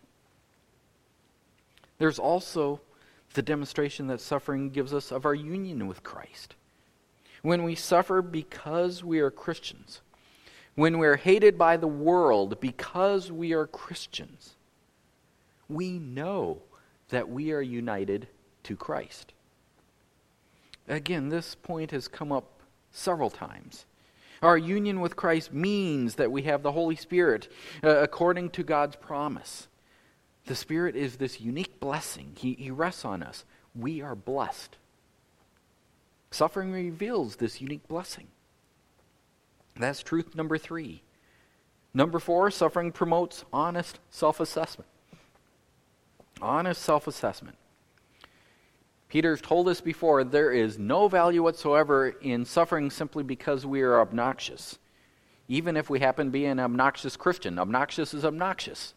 There's 2.00 2.20
also 2.20 2.82
the 3.34 3.42
demonstration 3.42 4.08
that 4.08 4.22
suffering 4.22 4.70
gives 4.70 4.94
us 4.94 5.12
of 5.12 5.26
our 5.26 5.36
union 5.36 5.88
with 5.88 6.04
Christ. 6.04 6.56
When 7.42 7.64
we 7.64 7.76
suffer 7.76 8.22
because 8.22 9.04
we 9.04 9.20
are 9.20 9.32
Christians, 9.32 10.02
when 10.76 10.98
we're 10.98 11.18
hated 11.18 11.58
by 11.58 11.78
the 11.78 11.88
world 11.88 12.60
because 12.60 13.32
we 13.32 13.54
are 13.54 13.68
Christians, 13.68 14.56
we 15.68 16.00
know 16.00 16.62
that 17.10 17.30
we 17.30 17.52
are 17.52 17.62
united 17.62 18.28
to 18.64 18.76
Christ. 18.76 19.34
Again, 20.88 21.30
this 21.30 21.56
point 21.56 21.92
has 21.92 22.08
come 22.08 22.32
up 22.32 22.62
several 22.92 23.30
times. 23.30 23.86
Our 24.42 24.58
union 24.58 25.00
with 25.00 25.16
Christ 25.16 25.52
means 25.52 26.16
that 26.16 26.32
we 26.32 26.44
have 26.44 26.62
the 26.62 26.72
Holy 26.72 26.96
Spirit 26.96 27.52
uh, 27.84 27.98
according 27.98 28.52
to 28.52 28.64
God's 28.64 28.96
promise. 28.96 29.68
The 30.46 30.56
Spirit 30.56 30.96
is 30.96 31.18
this 31.18 31.42
unique 31.42 31.80
blessing, 31.80 32.34
he, 32.38 32.54
he 32.54 32.72
rests 32.72 33.04
on 33.04 33.24
us. 33.24 33.44
We 33.76 34.02
are 34.02 34.16
blessed. 34.16 34.78
Suffering 36.32 36.72
reveals 36.72 37.38
this 37.38 37.62
unique 37.62 37.88
blessing. 37.88 38.28
That's 39.76 40.02
truth 40.04 40.36
number 40.36 40.58
three. 40.58 41.04
Number 41.94 42.20
four, 42.20 42.52
suffering 42.52 42.92
promotes 42.92 43.46
honest 43.54 44.00
self 44.10 44.40
assessment. 44.40 44.90
Honest 46.42 46.82
self 46.82 47.08
assessment. 47.08 47.58
Peter's 49.10 49.42
told 49.42 49.70
us 49.70 49.80
before 49.80 50.24
there 50.24 50.52
is 50.52 50.78
no 50.78 51.08
value 51.08 51.42
whatsoever 51.42 52.10
in 52.10 52.44
suffering 52.44 52.90
simply 52.90 53.24
because 53.24 53.66
we 53.66 53.82
are 53.82 54.02
obnoxious. 54.02 54.80
Even 55.48 55.78
if 55.78 55.90
we 55.90 56.00
happen 56.00 56.28
to 56.28 56.32
be 56.32 56.46
an 56.46 56.60
obnoxious 56.60 57.16
Christian, 57.16 57.58
obnoxious 57.58 58.14
is 58.14 58.26
obnoxious. 58.26 58.94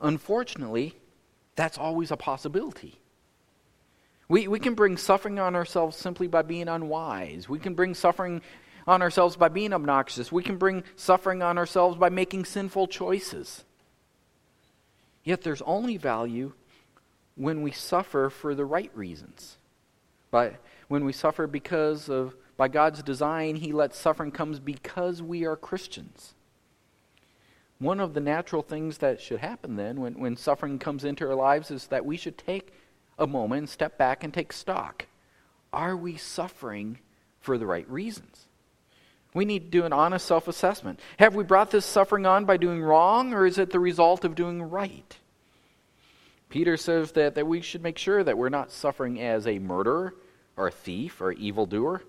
Unfortunately, 0.00 0.94
that's 1.56 1.78
always 1.78 2.12
a 2.12 2.16
possibility. 2.16 3.01
We, 4.32 4.48
we 4.48 4.60
can 4.60 4.72
bring 4.72 4.96
suffering 4.96 5.38
on 5.38 5.54
ourselves 5.54 5.94
simply 5.94 6.26
by 6.26 6.40
being 6.40 6.66
unwise. 6.66 7.50
We 7.50 7.58
can 7.58 7.74
bring 7.74 7.92
suffering 7.92 8.40
on 8.86 9.02
ourselves 9.02 9.36
by 9.36 9.50
being 9.50 9.74
obnoxious. 9.74 10.32
We 10.32 10.42
can 10.42 10.56
bring 10.56 10.84
suffering 10.96 11.42
on 11.42 11.58
ourselves 11.58 11.98
by 11.98 12.08
making 12.08 12.46
sinful 12.46 12.86
choices. 12.86 13.64
Yet 15.22 15.42
there's 15.42 15.60
only 15.60 15.98
value 15.98 16.54
when 17.34 17.60
we 17.60 17.72
suffer 17.72 18.30
for 18.30 18.54
the 18.54 18.64
right 18.64 18.90
reasons. 18.94 19.58
But 20.30 20.54
when 20.88 21.04
we 21.04 21.12
suffer 21.12 21.46
because 21.46 22.08
of 22.08 22.34
by 22.56 22.68
God's 22.68 23.02
design, 23.02 23.56
he 23.56 23.74
lets 23.74 23.98
suffering 23.98 24.30
comes 24.30 24.60
because 24.60 25.20
we 25.20 25.44
are 25.44 25.56
Christians. 25.56 26.32
One 27.78 28.00
of 28.00 28.14
the 28.14 28.20
natural 28.20 28.62
things 28.62 28.96
that 28.96 29.20
should 29.20 29.40
happen 29.40 29.76
then 29.76 30.00
when, 30.00 30.14
when 30.14 30.38
suffering 30.38 30.78
comes 30.78 31.04
into 31.04 31.28
our 31.28 31.34
lives 31.34 31.70
is 31.70 31.88
that 31.88 32.06
we 32.06 32.16
should 32.16 32.38
take 32.38 32.72
a 33.18 33.26
moment 33.26 33.58
and 33.60 33.68
step 33.68 33.98
back 33.98 34.24
and 34.24 34.32
take 34.32 34.52
stock. 34.52 35.06
Are 35.72 35.96
we 35.96 36.16
suffering 36.16 36.98
for 37.40 37.58
the 37.58 37.66
right 37.66 37.88
reasons? 37.88 38.46
We 39.34 39.44
need 39.44 39.64
to 39.64 39.78
do 39.80 39.84
an 39.84 39.92
honest 39.92 40.26
self 40.26 40.48
assessment. 40.48 41.00
Have 41.18 41.34
we 41.34 41.44
brought 41.44 41.70
this 41.70 41.86
suffering 41.86 42.26
on 42.26 42.44
by 42.44 42.58
doing 42.58 42.82
wrong, 42.82 43.32
or 43.32 43.46
is 43.46 43.58
it 43.58 43.70
the 43.70 43.80
result 43.80 44.24
of 44.24 44.34
doing 44.34 44.62
right? 44.62 45.16
Peter 46.50 46.76
says 46.76 47.12
that, 47.12 47.34
that 47.34 47.46
we 47.46 47.62
should 47.62 47.82
make 47.82 47.96
sure 47.96 48.22
that 48.22 48.36
we're 48.36 48.50
not 48.50 48.70
suffering 48.70 49.18
as 49.18 49.46
a 49.46 49.58
murderer 49.58 50.14
or 50.56 50.68
a 50.68 50.70
thief 50.70 51.22
or 51.22 51.32
evildoer. 51.32 52.02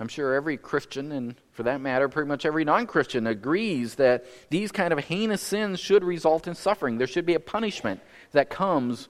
I'm 0.00 0.08
sure 0.08 0.34
every 0.34 0.56
Christian, 0.56 1.12
and 1.12 1.36
for 1.52 1.62
that 1.62 1.80
matter, 1.80 2.08
pretty 2.08 2.26
much 2.26 2.44
every 2.44 2.64
non 2.64 2.86
Christian, 2.86 3.26
agrees 3.26 3.96
that 3.96 4.24
these 4.48 4.72
kind 4.72 4.92
of 4.92 4.98
heinous 4.98 5.42
sins 5.42 5.78
should 5.78 6.02
result 6.02 6.48
in 6.48 6.54
suffering. 6.54 6.98
There 6.98 7.06
should 7.06 7.26
be 7.26 7.34
a 7.34 7.40
punishment 7.40 8.00
that 8.32 8.50
comes 8.50 9.08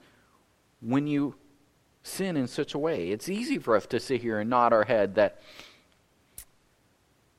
when 0.81 1.07
you 1.07 1.35
sin 2.03 2.35
in 2.35 2.47
such 2.47 2.73
a 2.73 2.79
way. 2.79 3.09
It's 3.09 3.29
easy 3.29 3.57
for 3.57 3.75
us 3.75 3.85
to 3.87 3.99
sit 3.99 4.21
here 4.21 4.39
and 4.39 4.49
nod 4.49 4.73
our 4.73 4.83
head 4.83 5.15
that 5.15 5.39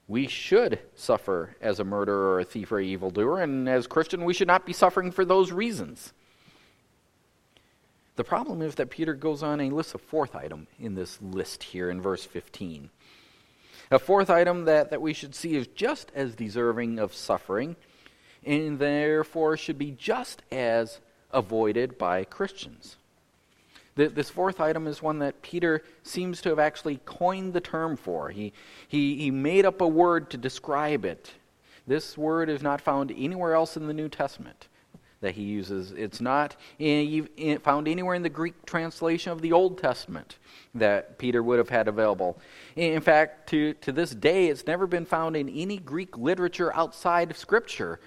we 0.08 0.26
should 0.26 0.78
suffer 0.94 1.56
as 1.61 1.80
a 1.80 1.84
murderer 1.84 2.34
or 2.34 2.40
a 2.40 2.44
thief 2.44 2.70
or 2.72 2.78
a 2.78 2.85
evildoer, 2.85 3.40
and 3.40 3.68
as 3.68 3.87
Christian, 3.87 4.24
we 4.24 4.35
should 4.35 4.48
not 4.48 4.66
be 4.66 4.72
suffering 4.72 5.11
for 5.11 5.24
those 5.24 5.52
reasons. 5.52 6.12
The 8.16 8.24
problem 8.24 8.61
is 8.61 8.74
that 8.74 8.90
Peter 8.90 9.14
goes 9.14 9.42
on 9.42 9.61
and 9.61 9.72
lists 9.72 9.94
a 9.94 9.98
fourth 9.98 10.37
item 10.37 10.66
in 10.78 10.94
this 10.94 11.20
list 11.22 11.62
here 11.62 11.90
in 11.90 12.00
verse 12.00 12.24
15. 12.26 12.90
A 13.90 13.98
fourth 13.98 14.28
item 14.28 14.66
that, 14.66 14.90
that 14.90 15.00
we 15.00 15.14
should 15.14 15.35
see 15.35 15.55
is 15.55 15.66
just 15.68 16.12
as 16.14 16.35
deserving 16.35 16.98
of 16.98 17.14
suffering, 17.14 17.76
and 18.44 18.78
therefore 18.78 19.57
should 19.57 19.78
be 19.78 19.92
just 19.92 20.42
as 20.50 21.00
avoided 21.31 21.96
by 21.96 22.24
Christians. 22.24 22.96
The, 23.94 24.09
this 24.09 24.31
fourth 24.31 24.61
item 24.61 24.87
is 24.87 25.02
one 25.02 25.18
that 25.18 25.42
Peter 25.42 25.83
seems 26.02 26.40
to 26.42 26.48
have 26.48 26.59
actually 26.59 27.00
coined 27.05 27.52
the 27.52 27.61
term 27.61 27.96
for. 27.96 28.31
He, 28.31 28.52
he, 28.88 29.16
he 29.16 29.31
made 29.31 29.66
up 29.66 29.81
a 29.81 29.87
word 29.87 30.31
to 30.31 30.37
describe 30.37 31.05
it. 31.05 31.33
This 31.87 32.16
word 32.16 32.48
is 32.48 32.62
not 32.62 32.81
found 32.81 33.12
anywhere 33.16 33.55
else 33.55 33.76
in 33.76 33.87
the 33.87 33.94
New 33.94 34.09
Testament 34.09 34.68
that 35.20 35.35
he 35.35 35.42
uses. 35.42 35.92
It's 35.92 36.20
not 36.20 36.57
in, 36.78 37.28
in, 37.37 37.59
found 37.61 37.88
anywhere 37.88 38.14
in 38.14 38.22
the 38.22 38.28
Greek 38.28 38.66
translation 38.66 39.33
of 39.33 39.40
the 39.40 39.52
Old 39.52 39.78
Testament 39.78 40.38
that 40.74 41.16
Peter 41.18 41.42
would 41.42 41.59
have 41.59 41.68
had 41.68 41.88
available. 41.88 42.38
In 42.76 43.00
fact, 43.00 43.48
to, 43.50 43.74
to 43.74 43.92
this 43.92 44.11
day, 44.11 44.48
it's 44.48 44.66
never 44.66 44.87
been 44.87 45.07
found 45.07 45.37
in 45.37 45.48
any 45.48 45.78
Greek 45.78 46.18
literature 46.18 46.74
outside 46.74 47.31
of 47.31 47.37
Scripture 47.37 48.00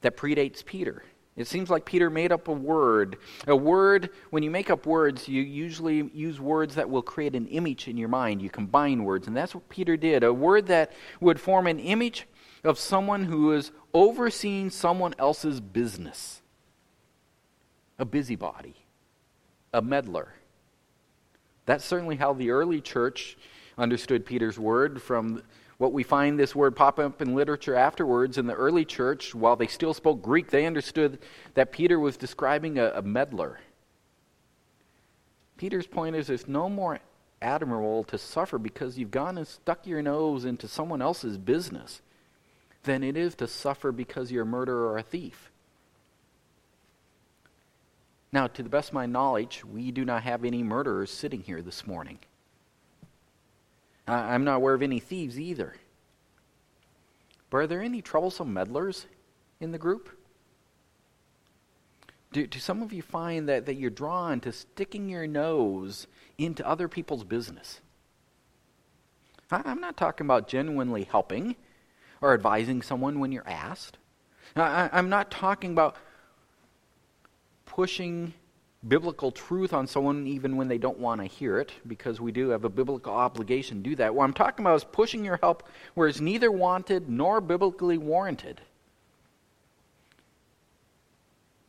that 0.00 0.16
predates 0.16 0.64
Peter. 0.64 1.02
It 1.36 1.48
seems 1.48 1.68
like 1.68 1.84
Peter 1.84 2.10
made 2.10 2.30
up 2.30 2.46
a 2.46 2.52
word. 2.52 3.16
A 3.48 3.56
word, 3.56 4.10
when 4.30 4.44
you 4.44 4.50
make 4.50 4.70
up 4.70 4.86
words, 4.86 5.28
you 5.28 5.42
usually 5.42 6.08
use 6.14 6.40
words 6.40 6.76
that 6.76 6.88
will 6.88 7.02
create 7.02 7.34
an 7.34 7.46
image 7.48 7.88
in 7.88 7.96
your 7.96 8.08
mind. 8.08 8.40
You 8.40 8.50
combine 8.50 9.02
words, 9.02 9.26
and 9.26 9.36
that's 9.36 9.54
what 9.54 9.68
Peter 9.68 9.96
did. 9.96 10.22
A 10.22 10.32
word 10.32 10.68
that 10.68 10.92
would 11.20 11.40
form 11.40 11.66
an 11.66 11.80
image 11.80 12.28
of 12.62 12.78
someone 12.78 13.24
who 13.24 13.52
is 13.52 13.72
overseeing 13.92 14.70
someone 14.70 15.14
else's 15.18 15.60
business 15.60 16.40
a 17.96 18.04
busybody, 18.04 18.74
a 19.72 19.80
meddler. 19.80 20.34
That's 21.64 21.84
certainly 21.84 22.16
how 22.16 22.32
the 22.32 22.50
early 22.50 22.80
church 22.80 23.36
understood 23.78 24.26
Peter's 24.26 24.58
word 24.58 25.00
from 25.00 25.42
what 25.78 25.92
we 25.92 26.02
find 26.02 26.38
this 26.38 26.54
word 26.54 26.76
pop 26.76 26.98
up 26.98 27.20
in 27.20 27.34
literature 27.34 27.74
afterwards 27.74 28.38
in 28.38 28.46
the 28.46 28.54
early 28.54 28.84
church 28.84 29.34
while 29.34 29.56
they 29.56 29.66
still 29.66 29.94
spoke 29.94 30.22
greek 30.22 30.50
they 30.50 30.66
understood 30.66 31.18
that 31.54 31.72
peter 31.72 31.98
was 31.98 32.16
describing 32.16 32.78
a, 32.78 32.90
a 32.90 33.02
meddler 33.02 33.58
peter's 35.56 35.86
point 35.86 36.16
is 36.16 36.30
it's 36.30 36.48
no 36.48 36.68
more 36.68 37.00
admirable 37.42 38.04
to 38.04 38.16
suffer 38.16 38.58
because 38.58 38.98
you've 38.98 39.10
gone 39.10 39.36
and 39.36 39.46
stuck 39.46 39.86
your 39.86 40.02
nose 40.02 40.44
into 40.44 40.66
someone 40.66 41.02
else's 41.02 41.36
business 41.36 42.00
than 42.84 43.02
it 43.02 43.16
is 43.16 43.34
to 43.34 43.46
suffer 43.46 43.92
because 43.92 44.30
you're 44.30 44.42
a 44.42 44.46
murderer 44.46 44.90
or 44.90 44.98
a 44.98 45.02
thief 45.02 45.50
now, 48.34 48.48
to 48.48 48.64
the 48.64 48.68
best 48.68 48.88
of 48.88 48.94
my 48.94 49.06
knowledge, 49.06 49.64
we 49.64 49.92
do 49.92 50.04
not 50.04 50.24
have 50.24 50.44
any 50.44 50.64
murderers 50.64 51.12
sitting 51.12 51.40
here 51.40 51.62
this 51.62 51.86
morning. 51.86 52.18
I'm 54.06 54.44
not 54.44 54.56
aware 54.56 54.74
of 54.74 54.82
any 54.82 55.00
thieves 55.00 55.38
either. 55.40 55.74
But 57.50 57.58
are 57.58 57.66
there 57.66 57.82
any 57.82 58.02
troublesome 58.02 58.52
meddlers 58.52 59.06
in 59.60 59.72
the 59.72 59.78
group? 59.78 60.10
Do, 62.32 62.46
do 62.46 62.58
some 62.58 62.82
of 62.82 62.92
you 62.92 63.00
find 63.00 63.48
that, 63.48 63.66
that 63.66 63.74
you're 63.74 63.90
drawn 63.90 64.40
to 64.40 64.52
sticking 64.52 65.08
your 65.08 65.26
nose 65.26 66.06
into 66.36 66.66
other 66.66 66.88
people's 66.88 67.24
business? 67.24 67.80
I, 69.50 69.62
I'm 69.64 69.80
not 69.80 69.96
talking 69.96 70.26
about 70.26 70.48
genuinely 70.48 71.04
helping 71.04 71.54
or 72.20 72.34
advising 72.34 72.82
someone 72.82 73.20
when 73.20 73.30
you're 73.32 73.48
asked. 73.48 73.98
I, 74.56 74.90
I'm 74.92 75.08
not 75.08 75.30
talking 75.30 75.70
about 75.72 75.96
pushing 77.66 78.34
biblical 78.86 79.30
truth 79.30 79.72
on 79.72 79.86
someone 79.86 80.26
even 80.26 80.56
when 80.56 80.68
they 80.68 80.78
don't 80.78 80.98
want 80.98 81.20
to 81.20 81.26
hear 81.26 81.58
it, 81.58 81.72
because 81.86 82.20
we 82.20 82.32
do 82.32 82.50
have 82.50 82.64
a 82.64 82.68
biblical 82.68 83.12
obligation 83.12 83.82
to 83.82 83.90
do 83.90 83.96
that. 83.96 84.14
What 84.14 84.24
I'm 84.24 84.32
talking 84.32 84.64
about 84.64 84.76
is 84.76 84.84
pushing 84.84 85.24
your 85.24 85.38
help 85.38 85.68
where 85.94 86.08
it's 86.08 86.20
neither 86.20 86.52
wanted 86.52 87.08
nor 87.08 87.40
biblically 87.40 87.98
warranted. 87.98 88.60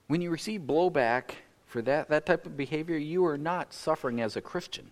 When 0.08 0.22
you 0.22 0.30
receive 0.30 0.62
blowback 0.62 1.32
for 1.68 1.82
that, 1.84 2.10
that 2.10 2.26
type 2.26 2.46
of 2.46 2.58
behavior, 2.58 2.98
you 2.98 3.26
are 3.26 3.38
not 3.38 3.74
suffering 3.74 4.22
as 4.22 4.36
a 4.36 4.42
Christian. 4.42 4.92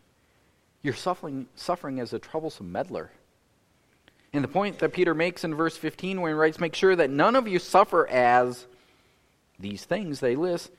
You're 0.82 0.94
suffering, 0.94 1.48
suffering 1.56 2.00
as 2.00 2.14
a 2.14 2.20
troublesome 2.20 2.72
meddler. 2.72 3.12
And 4.34 4.44
the 4.44 4.48
point 4.50 4.80
that 4.80 4.94
Peter 4.94 5.14
makes 5.14 5.44
in 5.44 5.54
verse 5.54 5.78
15 5.78 6.20
when 6.20 6.32
he 6.32 6.34
writes, 6.34 6.60
Make 6.60 6.74
sure 6.74 6.96
that 6.96 7.10
none 7.10 7.36
of 7.36 7.48
you 7.48 7.60
suffer 7.60 8.08
as 8.08 8.66
these 9.60 9.86
things 9.86 10.20
they 10.20 10.36
list 10.36 10.72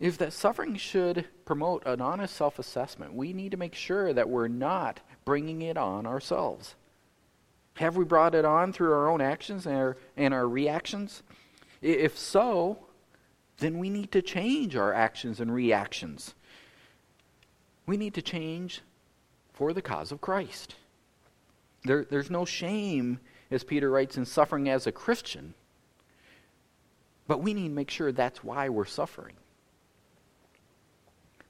is 0.00 0.16
that 0.18 0.32
suffering 0.32 0.76
should 0.76 1.26
promote 1.44 1.82
an 1.86 2.00
honest 2.00 2.34
self 2.34 2.58
assessment. 2.58 3.14
We 3.14 3.32
need 3.32 3.52
to 3.52 3.56
make 3.56 3.74
sure 3.74 4.12
that 4.12 4.28
we're 4.28 4.48
not 4.48 5.00
bringing 5.24 5.62
it 5.62 5.76
on 5.76 6.06
ourselves. 6.06 6.74
Have 7.76 7.96
we 7.96 8.04
brought 8.04 8.34
it 8.34 8.44
on 8.44 8.72
through 8.72 8.92
our 8.92 9.08
own 9.08 9.20
actions 9.20 9.66
and 9.66 9.76
our, 9.76 9.96
and 10.16 10.32
our 10.32 10.48
reactions? 10.48 11.22
If 11.82 12.16
so, 12.16 12.78
then 13.58 13.78
we 13.78 13.90
need 13.90 14.12
to 14.12 14.22
change 14.22 14.76
our 14.76 14.92
actions 14.92 15.40
and 15.40 15.52
reactions. 15.52 16.34
We 17.86 17.96
need 17.96 18.14
to 18.14 18.22
change 18.22 18.82
for 19.52 19.72
the 19.72 19.82
cause 19.82 20.12
of 20.12 20.20
Christ. 20.20 20.74
There, 21.84 22.04
there's 22.04 22.30
no 22.30 22.44
shame, 22.44 23.20
as 23.50 23.62
Peter 23.62 23.90
writes, 23.90 24.16
in 24.16 24.24
suffering 24.24 24.68
as 24.68 24.86
a 24.86 24.92
Christian. 24.92 25.54
But 27.26 27.42
we 27.42 27.54
need 27.54 27.68
to 27.68 27.74
make 27.74 27.90
sure 27.90 28.10
that's 28.10 28.42
why 28.42 28.68
we're 28.68 28.84
suffering. 28.84 29.34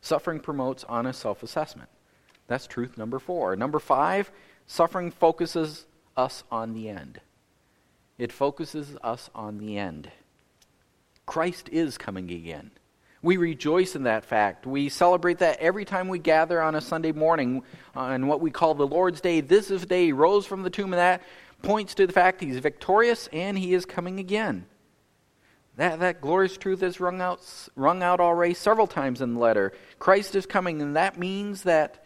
Suffering 0.04 0.38
promotes 0.38 0.84
honest 0.86 1.18
self 1.18 1.42
assessment. 1.42 1.88
That's 2.46 2.66
truth 2.66 2.98
number 2.98 3.18
four. 3.18 3.56
Number 3.56 3.78
five, 3.78 4.30
suffering 4.66 5.10
focuses 5.10 5.86
us 6.14 6.44
on 6.50 6.74
the 6.74 6.90
end. 6.90 7.22
It 8.18 8.30
focuses 8.30 8.98
us 9.02 9.30
on 9.34 9.56
the 9.56 9.78
end. 9.78 10.10
Christ 11.24 11.70
is 11.72 11.96
coming 11.96 12.30
again. 12.30 12.72
We 13.22 13.38
rejoice 13.38 13.96
in 13.96 14.02
that 14.02 14.26
fact. 14.26 14.66
We 14.66 14.90
celebrate 14.90 15.38
that 15.38 15.58
every 15.58 15.86
time 15.86 16.08
we 16.08 16.18
gather 16.18 16.60
on 16.60 16.74
a 16.74 16.82
Sunday 16.82 17.12
morning 17.12 17.62
on 17.94 18.26
what 18.26 18.42
we 18.42 18.50
call 18.50 18.74
the 18.74 18.86
Lord's 18.86 19.22
Day. 19.22 19.40
This 19.40 19.70
is 19.70 19.80
the 19.80 19.86
day 19.86 20.04
he 20.04 20.12
rose 20.12 20.44
from 20.44 20.64
the 20.64 20.68
tomb, 20.68 20.92
and 20.92 21.00
that 21.00 21.22
points 21.62 21.94
to 21.94 22.06
the 22.06 22.12
fact 22.12 22.42
he's 22.42 22.58
victorious 22.58 23.30
and 23.32 23.56
he 23.56 23.72
is 23.72 23.86
coming 23.86 24.18
again. 24.18 24.66
That, 25.76 26.00
that 26.00 26.20
glorious 26.20 26.56
truth 26.56 26.82
is 26.82 27.00
rung 27.00 27.20
out, 27.20 27.40
rung 27.74 28.02
out 28.02 28.20
already 28.20 28.54
several 28.54 28.87
times 28.87 29.20
in 29.20 29.34
the 29.34 29.40
letter. 29.40 29.72
Christ 29.98 30.37
is 30.37 30.46
coming, 30.46 30.80
and 30.80 30.96
that 30.96 31.18
means 31.18 31.62
that 31.62 32.04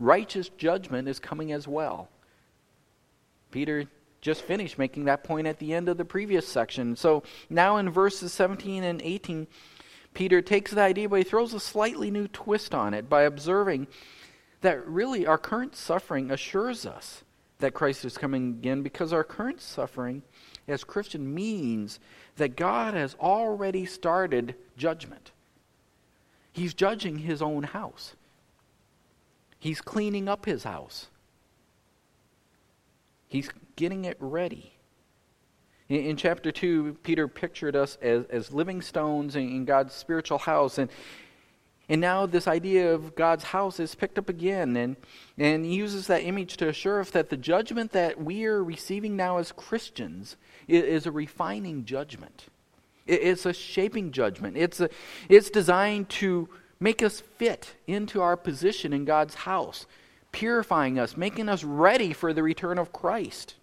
righteous 0.00 0.48
judgment 0.48 1.08
is 1.08 1.20
coming 1.20 1.52
as 1.52 1.68
well. 1.68 2.08
Peter 3.52 3.84
just 4.20 4.42
finished 4.42 4.78
making 4.78 5.04
that 5.04 5.22
point 5.22 5.46
at 5.46 5.58
the 5.58 5.74
end 5.74 5.88
of 5.88 5.96
the 5.96 6.04
previous 6.04 6.48
section. 6.48 6.96
So 6.96 7.22
now 7.48 7.76
in 7.76 7.90
verses 7.90 8.32
17 8.32 8.82
and 8.82 9.00
18, 9.00 9.46
Peter 10.14 10.40
takes 10.40 10.72
the 10.72 10.80
idea, 10.80 11.08
but 11.08 11.18
he 11.18 11.24
throws 11.24 11.54
a 11.54 11.60
slightly 11.60 12.10
new 12.10 12.26
twist 12.26 12.74
on 12.74 12.94
it 12.94 13.08
by 13.08 13.22
observing 13.22 13.86
that 14.62 14.86
really 14.88 15.26
our 15.26 15.38
current 15.38 15.76
suffering 15.76 16.30
assures 16.30 16.86
us 16.86 17.22
that 17.58 17.74
Christ 17.74 18.04
is 18.04 18.16
coming 18.16 18.48
again 18.48 18.82
because 18.82 19.12
our 19.12 19.24
current 19.24 19.60
suffering 19.60 20.22
as 20.66 20.84
Christian 20.84 21.34
means 21.34 22.00
that 22.36 22.56
God 22.56 22.94
has 22.94 23.14
already 23.20 23.86
started 23.86 24.54
judgment. 24.76 25.32
He's 26.52 26.74
judging 26.74 27.18
his 27.18 27.42
own 27.42 27.64
house. 27.64 28.14
He's 29.58 29.80
cleaning 29.80 30.28
up 30.28 30.46
his 30.46 30.64
house. 30.64 31.08
He's 33.28 33.50
getting 33.76 34.04
it 34.04 34.16
ready. 34.20 34.74
In, 35.88 36.04
in, 36.04 36.16
chapter 36.16 36.52
2, 36.52 36.98
Peter 37.02 37.28
pictured 37.28 37.74
us 37.76 37.98
as, 38.00 38.24
as 38.26 38.52
living 38.52 38.80
stones 38.80 39.36
in, 39.36 39.48
in 39.48 39.64
God's 39.64 39.92
spiritual 39.92 40.38
house. 40.38 40.78
And, 40.78 40.90
and 41.88 42.00
now 42.00 42.24
this 42.24 42.48
idea 42.48 42.94
of 42.94 43.14
God's 43.14 43.44
house 43.44 43.78
is 43.78 43.94
picked 43.94 44.18
up 44.18 44.28
again. 44.28 44.76
And, 44.76 44.96
and 45.36 45.70
uses 45.70 46.06
that 46.06 46.22
image 46.22 46.56
to 46.58 46.68
assure 46.68 47.00
us 47.00 47.10
that 47.10 47.28
the 47.28 47.36
judgment 47.36 47.92
that 47.92 48.22
we 48.22 48.46
are 48.46 48.64
receiving 48.64 49.16
now 49.16 49.38
as 49.38 49.52
Christians 49.52 50.36
is, 50.66 50.82
is 50.84 51.06
a 51.06 51.12
refining 51.12 51.84
judgment. 51.84 52.46
It, 53.06 53.22
it's 53.22 53.44
a 53.44 53.52
shaping 53.52 54.12
judgment. 54.12 54.56
It's, 54.56 54.80
a, 54.80 54.88
it's 55.28 55.50
designed 55.50 56.08
to 56.10 56.48
make 56.80 57.02
us 57.02 57.20
fit 57.20 57.74
into 57.86 58.22
our 58.22 58.36
position 58.36 58.92
in 58.92 59.04
God's 59.04 59.34
house, 59.34 59.86
purifying 60.32 60.98
us, 60.98 61.16
making 61.16 61.48
us 61.50 61.64
ready 61.64 62.14
for 62.14 62.32
the 62.32 62.42
return 62.42 62.78
of 62.78 62.92
Christ. 62.92 63.56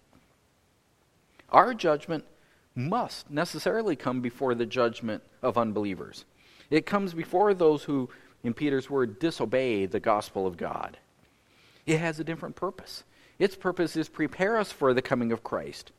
Our 1.50 1.74
judgment 1.74 2.24
must 2.74 3.30
necessarily 3.30 3.96
come 3.96 4.20
before 4.20 4.54
the 4.54 4.64
judgment 4.64 5.22
of 5.42 5.58
unbelievers. 5.58 6.24
It 6.72 6.86
comes 6.86 7.12
before 7.12 7.52
those 7.52 7.84
who, 7.84 8.08
in 8.42 8.54
Peter's 8.54 8.88
word, 8.88 9.18
disobey 9.18 9.84
the 9.84 10.00
gospel 10.00 10.46
of 10.46 10.56
God. 10.56 10.96
It 11.84 11.98
has 11.98 12.18
a 12.18 12.24
different 12.24 12.56
purpose. 12.56 13.04
Its 13.38 13.54
purpose 13.54 13.94
is 13.94 14.08
prepare 14.08 14.56
us 14.56 14.72
for 14.72 14.94
the 14.94 15.02
coming 15.02 15.32
of 15.32 15.44
Christ. 15.44 15.92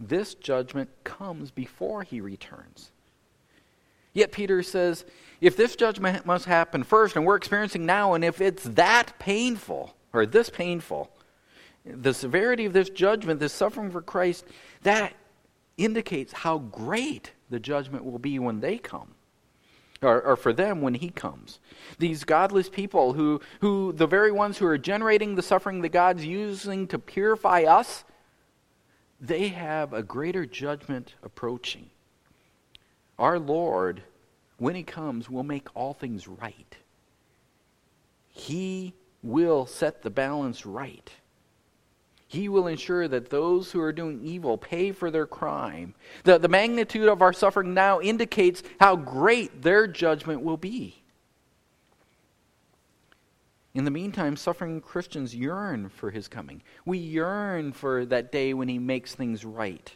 This 0.00 0.34
judgment 0.34 0.90
comes 1.04 1.52
before 1.52 2.02
he 2.02 2.20
returns. 2.20 2.90
Yet 4.12 4.32
Peter 4.32 4.64
says, 4.64 5.04
if 5.40 5.56
this 5.56 5.76
judgment 5.76 6.26
must 6.26 6.46
happen 6.46 6.82
first, 6.82 7.14
and 7.14 7.24
we're 7.24 7.36
experiencing 7.36 7.86
now, 7.86 8.14
and 8.14 8.24
if 8.24 8.40
it's 8.40 8.64
that 8.64 9.16
painful, 9.20 9.94
or 10.12 10.26
this 10.26 10.50
painful, 10.50 11.08
the 11.84 12.14
severity 12.14 12.64
of 12.64 12.72
this 12.72 12.90
judgment, 12.90 13.38
this 13.38 13.52
suffering 13.52 13.92
for 13.92 14.02
Christ, 14.02 14.44
that 14.82 15.14
indicates 15.76 16.32
how 16.32 16.58
great 16.58 17.30
the 17.50 17.60
judgment 17.60 18.04
will 18.04 18.18
be 18.18 18.38
when 18.38 18.60
they 18.60 18.78
come. 18.78 19.14
Or, 20.00 20.22
or, 20.22 20.36
for 20.36 20.52
them 20.52 20.80
when 20.80 20.94
he 20.94 21.10
comes. 21.10 21.58
These 21.98 22.22
godless 22.22 22.68
people 22.68 23.14
who, 23.14 23.40
who, 23.60 23.92
the 23.92 24.06
very 24.06 24.30
ones 24.30 24.56
who 24.56 24.66
are 24.66 24.78
generating 24.78 25.34
the 25.34 25.42
suffering 25.42 25.80
that 25.80 25.88
God's 25.88 26.24
using 26.24 26.86
to 26.86 27.00
purify 27.00 27.62
us, 27.62 28.04
they 29.20 29.48
have 29.48 29.92
a 29.92 30.04
greater 30.04 30.46
judgment 30.46 31.14
approaching. 31.24 31.90
Our 33.18 33.40
Lord, 33.40 34.04
when 34.58 34.76
he 34.76 34.84
comes, 34.84 35.28
will 35.28 35.42
make 35.42 35.66
all 35.74 35.94
things 35.94 36.28
right. 36.28 36.76
He 38.28 38.94
will 39.24 39.66
set 39.66 40.02
the 40.02 40.10
balance 40.10 40.64
right. 40.64 41.10
He 42.30 42.50
will 42.50 42.66
ensure 42.66 43.08
that 43.08 43.30
those 43.30 43.72
who 43.72 43.80
are 43.80 43.92
doing 43.92 44.20
evil 44.22 44.58
pay 44.58 44.92
for 44.92 45.10
their 45.10 45.26
crime. 45.26 45.94
The, 46.24 46.38
the 46.38 46.48
magnitude 46.48 47.08
of 47.08 47.22
our 47.22 47.32
suffering 47.32 47.72
now 47.72 48.00
indicates 48.00 48.62
how 48.78 48.96
great 48.96 49.62
their 49.62 49.86
judgment 49.86 50.42
will 50.42 50.58
be. 50.58 51.02
In 53.72 53.84
the 53.84 53.90
meantime, 53.90 54.36
suffering 54.36 54.82
Christians 54.82 55.34
yearn 55.34 55.88
for 55.88 56.10
his 56.10 56.28
coming. 56.28 56.62
We 56.84 56.98
yearn 56.98 57.72
for 57.72 58.04
that 58.04 58.30
day 58.30 58.52
when 58.52 58.68
he 58.68 58.78
makes 58.78 59.14
things 59.14 59.44
right. 59.46 59.94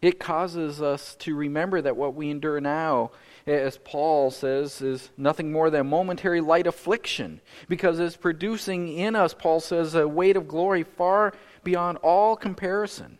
It 0.00 0.20
causes 0.20 0.80
us 0.80 1.16
to 1.16 1.34
remember 1.34 1.80
that 1.80 1.96
what 1.96 2.14
we 2.14 2.30
endure 2.30 2.60
now, 2.60 3.10
as 3.48 3.78
Paul 3.78 4.30
says, 4.30 4.80
is 4.82 5.10
nothing 5.16 5.50
more 5.50 5.70
than 5.70 5.80
a 5.80 5.84
momentary 5.84 6.40
light 6.40 6.66
affliction, 6.66 7.40
because 7.68 7.98
it's 7.98 8.16
producing 8.16 8.88
in 8.88 9.16
us, 9.16 9.34
Paul 9.34 9.60
says, 9.60 9.94
a 9.94 10.06
weight 10.06 10.36
of 10.36 10.48
glory 10.48 10.82
far 10.82 11.32
beyond 11.64 11.98
all 11.98 12.36
comparison. 12.36 13.18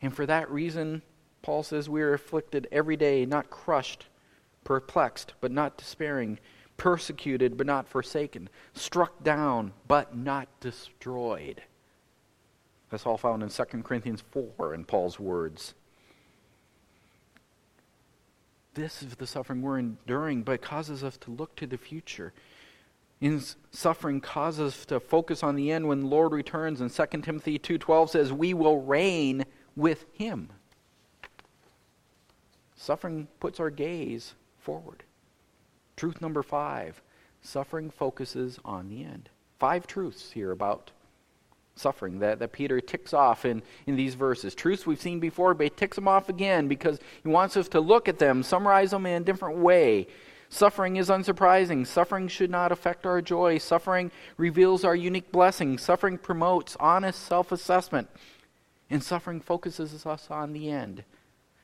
And 0.00 0.14
for 0.14 0.26
that 0.26 0.50
reason, 0.50 1.02
Paul 1.42 1.62
says 1.62 1.88
we 1.88 2.02
are 2.02 2.14
afflicted 2.14 2.68
every 2.70 2.96
day, 2.96 3.26
not 3.26 3.50
crushed, 3.50 4.06
perplexed, 4.64 5.34
but 5.40 5.50
not 5.50 5.76
despairing, 5.76 6.38
persecuted, 6.76 7.56
but 7.56 7.66
not 7.66 7.88
forsaken, 7.88 8.48
struck 8.74 9.22
down, 9.22 9.72
but 9.88 10.16
not 10.16 10.48
destroyed. 10.60 11.62
That's 12.90 13.06
all 13.06 13.16
found 13.16 13.42
in 13.42 13.48
2 13.48 13.64
Corinthians 13.82 14.22
4 14.30 14.74
in 14.74 14.84
Paul's 14.84 15.18
words. 15.18 15.74
This 18.74 19.02
is 19.02 19.14
the 19.16 19.26
suffering 19.26 19.62
we're 19.62 19.78
enduring, 19.78 20.42
but 20.42 20.52
it 20.52 20.62
causes 20.62 21.04
us 21.04 21.16
to 21.18 21.30
look 21.30 21.54
to 21.56 21.66
the 21.66 21.76
future 21.76 22.32
in 23.22 23.40
suffering 23.70 24.20
causes 24.20 24.74
us 24.74 24.84
to 24.84 24.98
focus 24.98 25.44
on 25.44 25.54
the 25.54 25.70
end 25.70 25.86
when 25.86 26.00
the 26.00 26.06
Lord 26.08 26.32
returns. 26.32 26.80
And 26.80 26.92
2 26.92 27.06
Timothy 27.22 27.56
2.12 27.56 28.10
says, 28.10 28.32
we 28.32 28.52
will 28.52 28.80
reign 28.80 29.44
with 29.76 30.04
him. 30.12 30.50
Suffering 32.74 33.28
puts 33.38 33.60
our 33.60 33.70
gaze 33.70 34.34
forward. 34.58 35.04
Truth 35.94 36.20
number 36.20 36.42
five, 36.42 37.00
suffering 37.42 37.90
focuses 37.90 38.58
on 38.64 38.88
the 38.88 39.04
end. 39.04 39.28
Five 39.60 39.86
truths 39.86 40.32
here 40.32 40.50
about 40.50 40.90
suffering 41.74 42.18
that, 42.18 42.38
that 42.38 42.52
Peter 42.52 42.80
ticks 42.80 43.14
off 43.14 43.44
in, 43.44 43.62
in 43.86 43.96
these 43.96 44.14
verses. 44.14 44.54
Truths 44.54 44.86
we've 44.86 45.00
seen 45.00 45.20
before, 45.20 45.54
but 45.54 45.64
he 45.64 45.70
ticks 45.70 45.96
them 45.96 46.08
off 46.08 46.28
again 46.28 46.68
because 46.68 46.98
he 47.22 47.28
wants 47.28 47.56
us 47.56 47.68
to 47.68 47.80
look 47.80 48.08
at 48.08 48.18
them, 48.18 48.42
summarize 48.42 48.90
them 48.90 49.06
in 49.06 49.22
a 49.22 49.24
different 49.24 49.58
way, 49.58 50.06
Suffering 50.52 50.96
is 50.96 51.08
unsurprising. 51.08 51.86
Suffering 51.86 52.28
should 52.28 52.50
not 52.50 52.72
affect 52.72 53.06
our 53.06 53.22
joy. 53.22 53.56
Suffering 53.56 54.10
reveals 54.36 54.84
our 54.84 54.94
unique 54.94 55.32
blessing. 55.32 55.78
Suffering 55.78 56.18
promotes 56.18 56.76
honest 56.78 57.22
self 57.22 57.52
assessment. 57.52 58.10
And 58.90 59.02
suffering 59.02 59.40
focuses 59.40 60.04
us 60.04 60.30
on 60.30 60.52
the 60.52 60.68
end. 60.68 61.04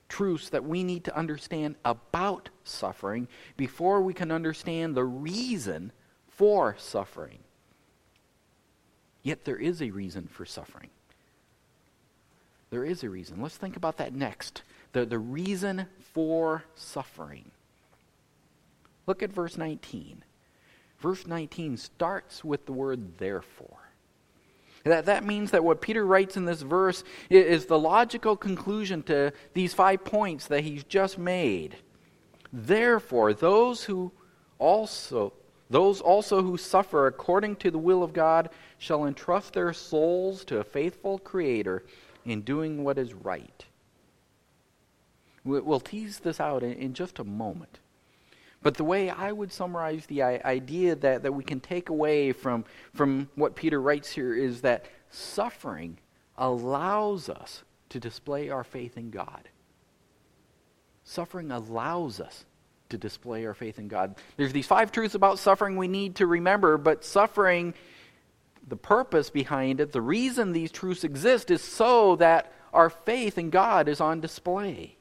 Truths 0.09 0.49
that 0.49 0.65
we 0.65 0.85
need 0.85 1.05
to 1.05 1.15
understand 1.15 1.75
about 1.85 2.49
suffering 2.65 3.29
before 3.59 4.01
we 4.01 4.15
can 4.15 4.33
understand 4.33 4.95
the 4.95 5.05
reason 5.05 5.93
for 6.27 6.75
suffering. 6.79 7.41
Yet 9.29 9.45
there 9.45 9.59
is 9.59 9.83
a 9.83 9.91
reason 9.91 10.27
for 10.27 10.47
suffering. 10.47 10.89
There 12.71 12.83
is 12.83 13.05
a 13.05 13.11
reason. 13.11 13.43
Let's 13.43 13.59
think 13.59 13.77
about 13.77 13.99
that 13.99 14.15
next. 14.15 14.63
The, 14.95 15.05
the 15.05 15.19
reason 15.19 15.85
for 16.15 16.65
suffering. 16.77 17.51
Look 19.07 19.23
at 19.23 19.31
verse 19.31 19.59
19. 19.59 20.25
Verse 21.01 21.27
19 21.27 21.77
starts 21.77 22.43
with 22.43 22.65
the 22.65 22.73
word 22.73 23.19
therefore. 23.19 23.91
That, 24.85 25.05
that 25.05 25.27
means 25.27 25.51
that 25.51 25.63
what 25.63 25.83
Peter 25.83 26.07
writes 26.07 26.39
in 26.39 26.47
this 26.47 26.63
verse 26.63 27.05
is 27.29 27.67
the 27.67 27.79
logical 27.79 28.35
conclusion 28.35 29.03
to 29.03 29.35
these 29.53 29.75
five 29.75 30.07
points 30.07 30.47
that 30.47 30.65
he's 30.65 30.85
just 30.85 31.19
made. 31.19 31.77
Therefore, 32.51 33.35
those 33.35 33.85
who 33.85 34.11
also 34.59 35.35
those 35.71 36.01
also 36.01 36.43
who 36.43 36.57
suffer 36.57 37.07
according 37.07 37.57
to 37.57 37.71
the 37.71 37.79
will 37.79 38.03
of 38.03 38.13
God 38.13 38.51
shall 38.79 39.05
entrust 39.05 39.53
their 39.53 39.73
souls 39.73 40.45
to 40.47 40.59
a 40.59 40.65
faithful 40.65 41.19
Creator 41.19 41.85
in 42.25 42.43
doing 42.43 42.85
what 42.85 42.99
is 42.99 43.15
right. 43.15 43.65
We'll 45.45 45.81
tease 45.81 46.19
this 46.19 46.41
out 46.41 46.63
in 46.63 46.95
just 46.95 47.19
a 47.19 47.25
moment. 47.25 47.79
But 48.63 48.75
the 48.75 48.85
way 48.85 49.09
I 49.09 49.33
would 49.33 49.53
summarize 49.53 50.07
the 50.07 50.23
idea 50.23 50.97
that, 50.97 51.23
that 51.23 51.33
we 51.33 51.45
can 51.45 51.61
take 51.61 51.89
away 51.91 52.33
from, 52.33 52.65
from 52.93 53.29
what 53.35 53.55
Peter 53.55 53.81
writes 53.81 54.11
here 54.11 54.35
is 54.35 54.63
that 54.63 54.87
suffering 55.11 55.99
allows 56.37 57.29
us 57.29 57.63
to 57.91 58.01
display 58.01 58.51
our 58.51 58.65
faith 58.65 58.97
in 58.97 59.11
God. 59.11 59.49
Suffering 61.05 61.51
allows 61.51 62.21
us 62.21 62.45
to 62.91 62.99
display 62.99 63.47
our 63.47 63.55
faith 63.55 63.79
in 63.79 63.89
God. 63.89 64.17
There's 64.37 64.53
these 64.53 64.67
five 64.67 64.93
truths 64.93 65.15
about 65.15 65.39
suffering 65.39 65.77
we 65.77 65.89
need 65.89 66.17
to 66.17 66.27
remember, 66.27 66.79
but 66.79 67.05
suffering, 67.05 67.75
the 68.67 68.77
purpose 68.77 69.31
behind 69.31 69.81
it, 69.81 69.93
the 69.93 70.03
reason 70.03 70.53
these 70.53 70.71
truths 70.71 71.05
exist 71.05 71.51
is 71.51 71.63
so 71.63 72.17
that 72.17 72.53
our 72.73 72.91
faith 72.91 73.39
in 73.39 73.51
God 73.51 73.89
is 73.89 74.01
on 74.01 74.21
display. 74.21 74.97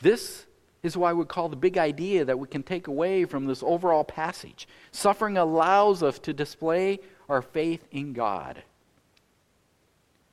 This 0.00 0.46
is 0.82 0.96
why 0.96 1.12
we 1.12 1.18
would 1.18 1.28
call 1.28 1.48
the 1.48 1.56
big 1.56 1.78
idea 1.78 2.24
that 2.24 2.38
we 2.38 2.46
can 2.46 2.62
take 2.62 2.86
away 2.86 3.24
from 3.24 3.46
this 3.46 3.62
overall 3.62 4.04
passage. 4.04 4.68
Suffering 4.92 5.36
allows 5.36 6.02
us 6.02 6.18
to 6.20 6.32
display 6.32 7.00
our 7.28 7.42
faith 7.42 7.84
in 7.90 8.12
God. 8.12 8.62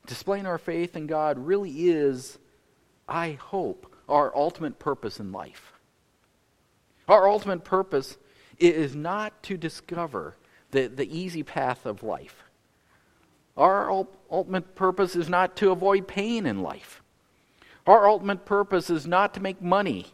Displaying 0.05 0.45
our 0.45 0.57
faith 0.57 0.95
in 0.95 1.07
God 1.07 1.39
really 1.39 1.89
is, 1.89 2.37
I 3.07 3.31
hope, 3.31 3.95
our 4.09 4.35
ultimate 4.35 4.79
purpose 4.79 5.19
in 5.19 5.31
life. 5.31 5.72
Our 7.07 7.27
ultimate 7.29 7.63
purpose 7.63 8.17
is 8.59 8.95
not 8.95 9.43
to 9.43 9.57
discover 9.57 10.35
the, 10.71 10.87
the 10.87 11.17
easy 11.17 11.43
path 11.43 11.85
of 11.85 12.03
life. 12.03 12.43
Our 13.55 14.05
ultimate 14.31 14.75
purpose 14.75 15.15
is 15.15 15.29
not 15.29 15.55
to 15.57 15.71
avoid 15.71 16.07
pain 16.07 16.45
in 16.45 16.61
life. 16.61 17.01
Our 17.85 18.07
ultimate 18.07 18.45
purpose 18.45 18.89
is 18.89 19.05
not 19.05 19.33
to 19.33 19.41
make 19.41 19.61
money 19.61 20.07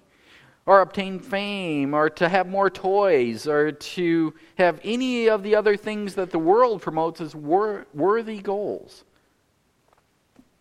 or 0.65 0.82
obtain 0.82 1.19
fame 1.19 1.93
or 1.93 2.10
to 2.10 2.28
have 2.28 2.47
more 2.47 2.69
toys 2.69 3.47
or 3.47 3.71
to 3.71 4.34
have 4.58 4.80
any 4.84 5.30
of 5.30 5.43
the 5.43 5.56
other 5.56 5.78
things 5.78 6.15
that 6.15 6.32
the 6.32 6.39
world 6.39 6.82
promotes 6.82 7.21
as 7.21 7.34
wor- 7.34 7.88
worthy 7.93 8.39
goals. 8.39 9.04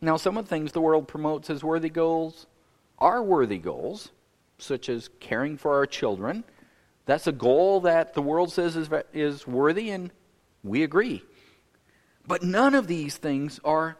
Now, 0.00 0.16
some 0.16 0.36
of 0.36 0.44
the 0.44 0.48
things 0.48 0.72
the 0.72 0.80
world 0.80 1.08
promotes 1.08 1.50
as 1.50 1.64
worthy 1.64 1.88
goals 1.88 2.46
are 2.98 3.22
worthy 3.22 3.58
goals, 3.58 4.10
such 4.59 4.88
as 4.88 5.09
caring 5.21 5.57
for 5.57 5.75
our 5.75 5.87
children. 5.87 6.44
That's 7.07 7.27
a 7.27 7.33
goal 7.33 7.81
that 7.81 8.14
the 8.14 8.23
world 8.23 8.53
says 8.53 8.77
is, 8.77 8.90
is 9.12 9.47
worthy, 9.47 9.90
and 9.90 10.11
we 10.62 10.83
agree. 10.83 11.23
But 12.27 12.42
none 12.42 12.75
of 12.75 12.87
these 12.87 13.16
things 13.16 13.59
are 13.64 13.97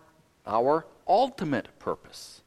our 0.47 0.87
ultimate 1.07 1.79
purpose. 1.79 2.42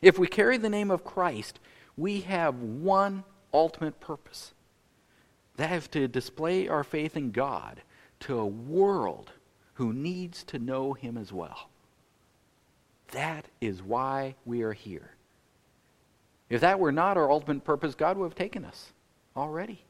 If 0.00 0.18
we 0.18 0.26
carry 0.26 0.56
the 0.56 0.70
name 0.70 0.90
of 0.90 1.04
Christ, 1.04 1.60
we 1.96 2.22
have 2.22 2.54
one 2.60 3.24
ultimate 3.52 4.00
purpose 4.00 4.54
that 5.56 5.70
is 5.70 5.88
to 5.88 6.08
display 6.08 6.68
our 6.68 6.84
faith 6.84 7.16
in 7.16 7.30
God 7.30 7.82
to 8.20 8.38
a 8.38 8.46
world 8.46 9.32
who 9.74 9.92
needs 9.92 10.44
to 10.44 10.58
know 10.58 10.92
Him 10.92 11.16
as 11.16 11.32
well. 11.32 11.68
That 13.12 13.46
is 13.60 13.82
why 13.82 14.36
we 14.44 14.62
are 14.62 14.72
here. 14.72 15.10
If 16.52 16.60
that 16.60 16.78
were 16.78 16.92
not 16.92 17.16
our 17.16 17.30
ultimate 17.30 17.64
purpose, 17.64 17.94
God 17.94 18.18
would 18.18 18.26
have 18.26 18.34
taken 18.34 18.66
us 18.66 18.92
already. 19.34 19.86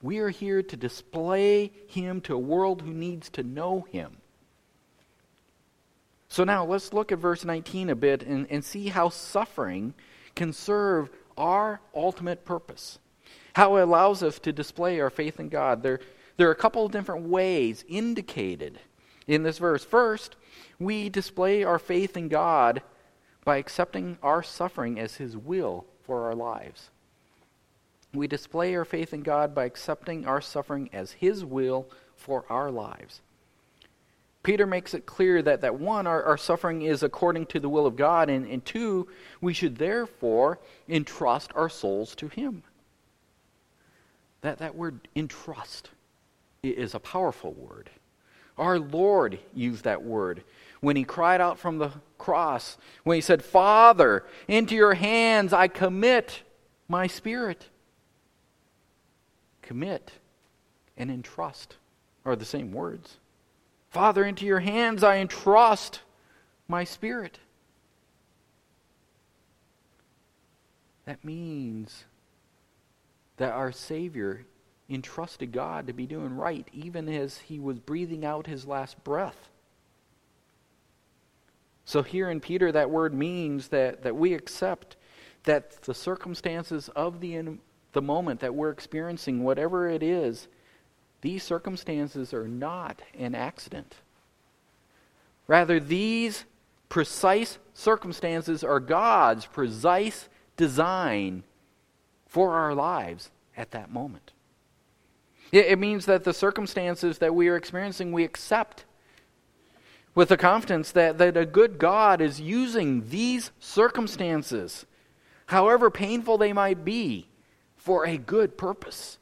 We 0.00 0.20
are 0.20 0.28
here 0.28 0.62
to 0.62 0.76
display 0.76 1.72
Him 1.88 2.20
to 2.22 2.34
a 2.34 2.38
world 2.38 2.82
who 2.82 2.94
needs 2.94 3.28
to 3.30 3.42
know 3.42 3.84
Him. 3.90 4.18
So 6.28 6.44
now 6.44 6.64
let's 6.64 6.92
look 6.92 7.10
at 7.10 7.18
verse 7.18 7.44
19 7.44 7.90
a 7.90 7.96
bit 7.96 8.22
and, 8.22 8.46
and 8.48 8.64
see 8.64 8.86
how 8.86 9.08
suffering 9.08 9.94
can 10.36 10.52
serve 10.52 11.10
our 11.36 11.80
ultimate 11.92 12.44
purpose. 12.44 13.00
How 13.54 13.78
it 13.78 13.82
allows 13.82 14.22
us 14.22 14.38
to 14.38 14.52
display 14.52 15.00
our 15.00 15.10
faith 15.10 15.40
in 15.40 15.48
God. 15.48 15.82
There, 15.82 15.98
there 16.36 16.46
are 16.46 16.52
a 16.52 16.54
couple 16.54 16.86
of 16.86 16.92
different 16.92 17.24
ways 17.24 17.84
indicated 17.88 18.78
in 19.26 19.42
this 19.42 19.58
verse. 19.58 19.84
First, 19.84 20.36
we 20.78 21.08
display 21.08 21.64
our 21.64 21.80
faith 21.80 22.16
in 22.16 22.28
God 22.28 22.80
by 23.44 23.56
accepting 23.56 24.18
our 24.22 24.42
suffering 24.42 24.98
as 24.98 25.16
His 25.16 25.36
will 25.36 25.86
for 26.02 26.24
our 26.24 26.34
lives. 26.34 26.90
We 28.14 28.26
display 28.26 28.74
our 28.74 28.84
faith 28.84 29.12
in 29.12 29.22
God 29.22 29.54
by 29.54 29.64
accepting 29.64 30.26
our 30.26 30.40
suffering 30.40 30.88
as 30.92 31.12
His 31.12 31.44
will 31.44 31.88
for 32.16 32.44
our 32.48 32.70
lives. 32.70 33.20
Peter 34.42 34.66
makes 34.66 34.94
it 34.94 35.04
clear 35.04 35.42
that, 35.42 35.60
that 35.60 35.78
one, 35.78 36.06
our, 36.06 36.22
our 36.22 36.38
suffering 36.38 36.82
is 36.82 37.02
according 37.02 37.46
to 37.46 37.60
the 37.60 37.68
will 37.68 37.86
of 37.86 37.96
God, 37.96 38.30
and, 38.30 38.46
and 38.46 38.64
two, 38.64 39.08
we 39.40 39.52
should 39.52 39.76
therefore 39.76 40.58
entrust 40.88 41.50
our 41.54 41.68
souls 41.68 42.14
to 42.14 42.28
Him. 42.28 42.62
That, 44.40 44.58
that 44.58 44.74
word 44.74 45.08
entrust 45.16 45.90
is 46.62 46.94
a 46.94 47.00
powerful 47.00 47.52
word. 47.52 47.90
Our 48.56 48.78
Lord 48.78 49.38
used 49.54 49.84
that 49.84 50.02
word 50.02 50.42
when 50.80 50.96
he 50.96 51.04
cried 51.04 51.40
out 51.40 51.58
from 51.58 51.78
the 51.78 51.92
cross, 52.16 52.76
when 53.04 53.16
he 53.16 53.20
said, 53.20 53.42
Father, 53.42 54.24
into 54.46 54.74
your 54.74 54.94
hands 54.94 55.52
I 55.52 55.68
commit 55.68 56.42
my 56.88 57.06
spirit. 57.06 57.68
Commit 59.62 60.12
and 60.96 61.10
entrust 61.10 61.76
are 62.24 62.36
the 62.36 62.44
same 62.44 62.72
words. 62.72 63.18
Father, 63.90 64.24
into 64.24 64.46
your 64.46 64.60
hands 64.60 65.02
I 65.02 65.16
entrust 65.16 66.00
my 66.68 66.84
spirit. 66.84 67.38
That 71.06 71.24
means 71.24 72.04
that 73.38 73.52
our 73.52 73.72
Savior 73.72 74.44
entrusted 74.90 75.52
God 75.52 75.86
to 75.86 75.92
be 75.92 76.06
doing 76.06 76.36
right 76.36 76.68
even 76.72 77.08
as 77.08 77.38
he 77.38 77.58
was 77.58 77.78
breathing 77.78 78.24
out 78.24 78.46
his 78.46 78.66
last 78.66 79.02
breath. 79.04 79.48
So, 81.88 82.02
here 82.02 82.28
in 82.28 82.40
Peter, 82.40 82.70
that 82.70 82.90
word 82.90 83.14
means 83.14 83.68
that, 83.68 84.02
that 84.02 84.14
we 84.14 84.34
accept 84.34 84.96
that 85.44 85.80
the 85.84 85.94
circumstances 85.94 86.90
of 86.90 87.20
the, 87.20 87.56
the 87.94 88.02
moment 88.02 88.40
that 88.40 88.54
we're 88.54 88.68
experiencing, 88.68 89.42
whatever 89.42 89.88
it 89.88 90.02
is, 90.02 90.48
these 91.22 91.42
circumstances 91.42 92.34
are 92.34 92.46
not 92.46 93.00
an 93.18 93.34
accident. 93.34 93.94
Rather, 95.46 95.80
these 95.80 96.44
precise 96.90 97.58
circumstances 97.72 98.62
are 98.62 98.80
God's 98.80 99.46
precise 99.46 100.28
design 100.58 101.42
for 102.26 102.52
our 102.52 102.74
lives 102.74 103.30
at 103.56 103.70
that 103.70 103.90
moment. 103.90 104.32
It 105.52 105.78
means 105.78 106.04
that 106.04 106.24
the 106.24 106.34
circumstances 106.34 107.16
that 107.16 107.34
we 107.34 107.48
are 107.48 107.56
experiencing, 107.56 108.12
we 108.12 108.24
accept 108.24 108.84
with 110.18 110.30
the 110.30 110.36
confidence 110.36 110.90
that, 110.90 111.16
that 111.18 111.36
a 111.36 111.46
good 111.46 111.78
God 111.78 112.20
is 112.20 112.40
using 112.40 113.08
these 113.08 113.52
circumstances, 113.60 114.84
however 115.46 115.92
painful 115.92 116.36
they 116.36 116.52
might 116.52 116.84
be, 116.84 117.28
for 117.76 118.04
a 118.04 118.18
good 118.18 118.58
purpose. 118.58 119.18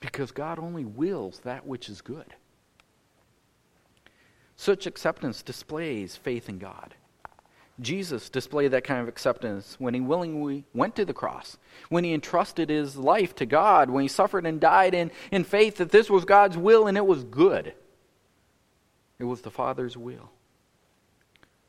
Because 0.00 0.32
God 0.32 0.58
only 0.58 0.86
wills 0.86 1.40
that 1.40 1.66
which 1.66 1.90
is 1.90 2.00
good. 2.00 2.34
Such 4.56 4.86
acceptance 4.86 5.42
displays 5.42 6.16
faith 6.16 6.48
in 6.48 6.56
God. 6.56 6.94
Jesus 7.78 8.30
displayed 8.30 8.70
that 8.70 8.84
kind 8.84 9.02
of 9.02 9.08
acceptance 9.08 9.76
when 9.78 9.92
he 9.92 10.00
willingly 10.00 10.64
went 10.72 10.96
to 10.96 11.04
the 11.04 11.12
cross, 11.12 11.58
when 11.90 12.04
he 12.04 12.14
entrusted 12.14 12.70
his 12.70 12.96
life 12.96 13.34
to 13.34 13.44
God, 13.44 13.90
when 13.90 14.00
he 14.00 14.08
suffered 14.08 14.46
and 14.46 14.58
died 14.58 14.94
in, 14.94 15.10
in 15.30 15.44
faith 15.44 15.76
that 15.76 15.90
this 15.90 16.08
was 16.08 16.24
God's 16.24 16.56
will 16.56 16.86
and 16.86 16.96
it 16.96 17.04
was 17.04 17.22
good. 17.24 17.74
It 19.22 19.26
was 19.26 19.42
the 19.42 19.52
Father's 19.52 19.96
will. 19.96 20.30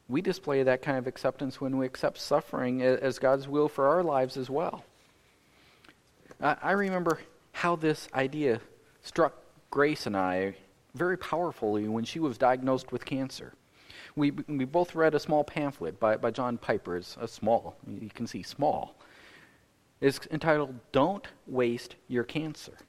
We 0.07 0.23
display 0.23 0.63
that 0.63 0.81
kind 0.81 0.97
of 0.97 1.05
acceptance 1.05 1.61
when 1.61 1.77
we 1.77 1.85
accept 1.85 2.17
suffering 2.17 2.81
as 2.81 3.19
God's 3.19 3.47
will 3.47 3.69
for 3.69 3.87
our 3.87 4.01
lives 4.01 4.37
as 4.37 4.49
well. 4.49 4.83
I 6.41 6.71
remember 6.71 7.19
how 7.51 7.75
this 7.75 8.07
idea 8.15 8.59
struck 9.03 9.35
Grace 9.69 10.07
and 10.07 10.17
I 10.17 10.55
very 10.95 11.15
powerfully 11.15 11.87
when 11.87 12.05
she 12.05 12.19
was 12.19 12.39
diagnosed 12.39 12.91
with 12.91 13.05
cancer. 13.05 13.53
We, 14.15 14.31
we 14.31 14.65
both 14.65 14.95
read 14.95 15.13
a 15.13 15.19
small 15.19 15.43
pamphlet 15.43 15.99
by, 15.99 16.17
by 16.17 16.31
John 16.31 16.57
Piper. 16.57 16.97
It's 16.97 17.17
a 17.21 17.27
small, 17.27 17.75
you 17.87 18.09
can 18.09 18.25
see 18.25 18.41
small. 18.41 18.95
It's 20.01 20.19
entitled 20.31 20.73
Don't 20.91 21.27
Waste 21.45 21.97
Your 22.07 22.23
Cancer. 22.23 22.79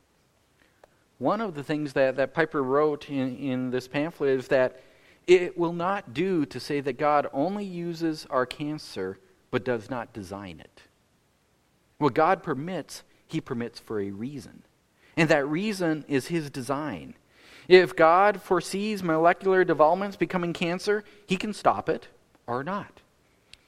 One 1.25 1.41
of 1.41 1.55
the 1.55 1.65
things 1.65 1.95
that, 1.95 2.17
that 2.17 2.35
Piper 2.35 2.63
wrote 2.63 3.09
in, 3.09 3.39
in 3.39 3.71
this 3.71 3.89
pamphlet 3.89 4.39
is 4.39 4.49
that 4.49 4.83
it 5.27 5.57
will 5.57 5.73
not 5.73 6.13
do 6.13 6.45
to 6.45 6.61
say 6.61 6.81
that 6.81 6.99
God 6.99 7.29
only 7.33 7.65
uses 7.65 8.27
our 8.29 8.45
cancer 8.45 9.19
but 9.51 9.65
does 9.65 9.89
not 9.89 10.13
design 10.13 10.61
it. 10.61 10.83
What 11.97 12.13
God 12.13 12.43
permits, 12.43 13.05
He 13.27 13.41
permits 13.41 13.81
for 13.81 14.01
a 14.01 14.11
reason. 14.11 14.65
And 15.17 15.31
that 15.31 15.49
reason 15.49 16.05
is 16.09 16.27
His 16.27 16.51
design. 16.51 17.15
If 17.69 17.97
God 17.97 18.43
foresees 18.43 19.03
molecular 19.03 19.65
developments 19.65 20.19
becoming 20.19 20.53
cancer, 20.53 21.05
He 21.27 21.39
can 21.39 21.55
stop 21.55 21.89
it 21.89 22.09
or 22.47 22.63
not. 22.63 23.01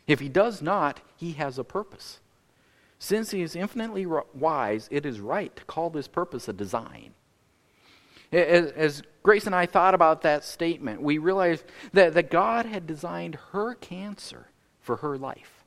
If 0.06 0.20
He 0.20 0.28
does 0.28 0.60
not, 0.60 1.00
He 1.16 1.32
has 1.32 1.58
a 1.58 1.64
purpose. 1.64 2.20
Since 2.98 3.30
He 3.30 3.40
is 3.40 3.56
infinitely 3.56 4.04
wise, 4.34 4.88
it 4.90 5.06
is 5.06 5.20
right 5.20 5.56
to 5.56 5.64
call 5.64 5.88
this 5.88 6.06
purpose 6.06 6.48
a 6.48 6.52
design. 6.52 7.14
As, 8.32 9.02
Grace 9.22 9.46
and 9.46 9.54
I 9.54 9.66
thought 9.66 9.94
about 9.94 10.22
that 10.22 10.44
statement, 10.44 11.02
we 11.02 11.18
realized 11.18 11.64
that, 11.92 12.14
that 12.14 12.30
God 12.30 12.66
had 12.66 12.86
designed 12.86 13.36
her 13.52 13.74
cancer 13.74 14.46
for 14.80 14.96
her 14.96 15.18
life. 15.18 15.64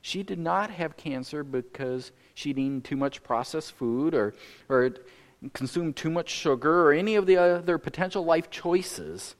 She 0.00 0.22
did 0.22 0.38
not 0.38 0.70
have 0.70 0.96
cancer 0.96 1.42
because 1.42 2.12
she'd 2.34 2.58
eaten 2.58 2.80
too 2.80 2.96
much 2.96 3.22
processed 3.22 3.72
food 3.72 4.14
or, 4.14 4.34
or 4.68 4.90
consumed 5.52 5.96
too 5.96 6.10
much 6.10 6.30
sugar 6.30 6.86
or 6.86 6.92
any 6.92 7.14
of 7.14 7.26
the 7.26 7.36
other 7.36 7.78
potential 7.78 8.24
life 8.24 8.50
choices 8.50 9.34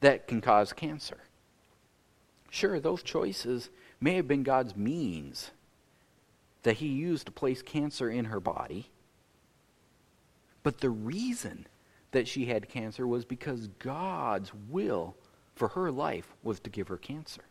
that 0.00 0.26
can 0.26 0.40
cause 0.40 0.72
cancer. 0.72 1.18
Sure, 2.50 2.78
those 2.78 3.02
choices 3.02 3.70
may 4.00 4.14
have 4.14 4.28
been 4.28 4.42
God's 4.42 4.76
means 4.76 5.50
that 6.62 6.76
He 6.76 6.86
used 6.86 7.26
to 7.26 7.32
place 7.32 7.62
cancer 7.62 8.08
in 8.08 8.26
her 8.26 8.40
body. 8.40 8.90
But 10.64 10.78
the 10.80 10.90
reason 10.90 11.68
that 12.10 12.26
she 12.26 12.46
had 12.46 12.68
cancer 12.68 13.06
was 13.06 13.24
because 13.24 13.68
God's 13.78 14.52
will 14.68 15.14
for 15.54 15.68
her 15.68 15.92
life 15.92 16.34
was 16.42 16.58
to 16.60 16.70
give 16.70 16.88
her 16.88 16.96
cancer. 16.96 17.42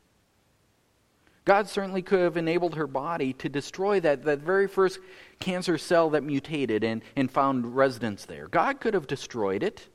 God 1.46 1.68
certainly 1.68 2.02
could 2.02 2.22
have 2.22 2.38
enabled 2.38 2.76
her 2.76 2.88
body 2.88 3.34
to 3.34 3.50
destroy 3.50 4.00
that, 4.00 4.24
that 4.24 4.40
very 4.40 4.68
first 4.68 5.00
cancer 5.40 5.78
cell 5.78 6.10
that 6.12 6.24
mutated 6.24 6.84
and, 6.84 7.02
and 7.16 7.30
found 7.30 7.76
residence 7.76 8.26
there. 8.26 8.48
God 8.48 8.80
could 8.80 8.94
have 8.94 9.08
destroyed 9.08 9.62
it 9.62 9.90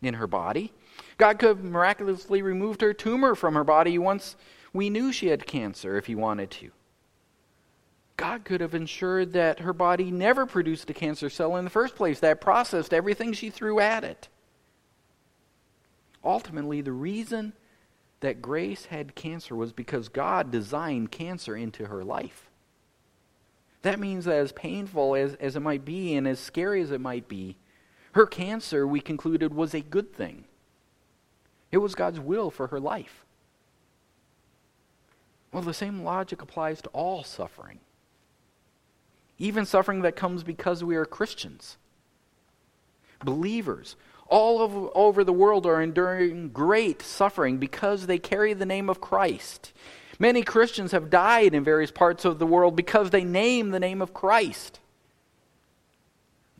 in 0.00 0.14
her 0.14 0.26
body. 0.26 0.72
God 1.18 1.38
could 1.38 1.48
have 1.48 1.64
miraculously 1.64 2.40
removed 2.40 2.80
her 2.80 2.94
tumor 2.94 3.34
from 3.34 3.54
her 3.54 3.64
body 3.64 3.98
once 3.98 4.36
we 4.72 4.88
knew 4.88 5.12
she 5.12 5.28
had 5.28 5.46
cancer 5.46 5.96
if 5.96 6.06
he 6.06 6.14
wanted 6.14 6.50
to. 6.52 6.70
God 8.16 8.44
could 8.44 8.60
have 8.60 8.74
ensured 8.74 9.34
that 9.34 9.60
her 9.60 9.72
body 9.72 10.10
never 10.10 10.46
produced 10.46 10.88
a 10.88 10.94
cancer 10.94 11.28
cell 11.28 11.56
in 11.56 11.64
the 11.64 11.70
first 11.70 11.96
place, 11.96 12.20
that 12.20 12.40
processed 12.40 12.94
everything 12.94 13.32
she 13.32 13.50
threw 13.50 13.78
at 13.78 14.04
it. 14.04 14.28
Ultimately, 16.24 16.80
the 16.80 16.92
reason 16.92 17.52
that 18.20 18.40
Grace 18.40 18.86
had 18.86 19.14
cancer 19.14 19.54
was 19.54 19.72
because 19.72 20.08
God 20.08 20.50
designed 20.50 21.12
cancer 21.12 21.54
into 21.54 21.86
her 21.86 22.02
life. 22.02 22.48
That 23.82 24.00
means 24.00 24.24
that 24.24 24.36
as 24.36 24.50
painful 24.52 25.14
as, 25.14 25.34
as 25.34 25.54
it 25.54 25.60
might 25.60 25.84
be 25.84 26.14
and 26.14 26.26
as 26.26 26.40
scary 26.40 26.80
as 26.80 26.90
it 26.90 27.00
might 27.00 27.28
be, 27.28 27.56
her 28.12 28.26
cancer, 28.26 28.86
we 28.86 29.00
concluded, 29.00 29.52
was 29.52 29.74
a 29.74 29.80
good 29.80 30.14
thing. 30.14 30.44
It 31.70 31.78
was 31.78 31.94
God's 31.94 32.18
will 32.18 32.50
for 32.50 32.68
her 32.68 32.80
life. 32.80 33.24
Well, 35.52 35.62
the 35.62 35.74
same 35.74 36.02
logic 36.02 36.40
applies 36.40 36.80
to 36.82 36.88
all 36.88 37.22
suffering 37.22 37.80
even 39.38 39.66
suffering 39.66 40.02
that 40.02 40.16
comes 40.16 40.42
because 40.42 40.82
we 40.82 40.96
are 40.96 41.04
Christians. 41.04 41.76
Believers 43.24 43.96
all 44.28 44.62
of, 44.62 44.90
over 44.94 45.24
the 45.24 45.32
world 45.32 45.66
are 45.66 45.80
enduring 45.80 46.50
great 46.50 47.02
suffering 47.02 47.58
because 47.58 48.06
they 48.06 48.18
carry 48.18 48.54
the 48.54 48.66
name 48.66 48.90
of 48.90 49.00
Christ. 49.00 49.72
Many 50.18 50.42
Christians 50.42 50.92
have 50.92 51.10
died 51.10 51.54
in 51.54 51.62
various 51.62 51.90
parts 51.90 52.24
of 52.24 52.38
the 52.38 52.46
world 52.46 52.74
because 52.74 53.10
they 53.10 53.24
name 53.24 53.70
the 53.70 53.80
name 53.80 54.02
of 54.02 54.14
Christ. 54.14 54.80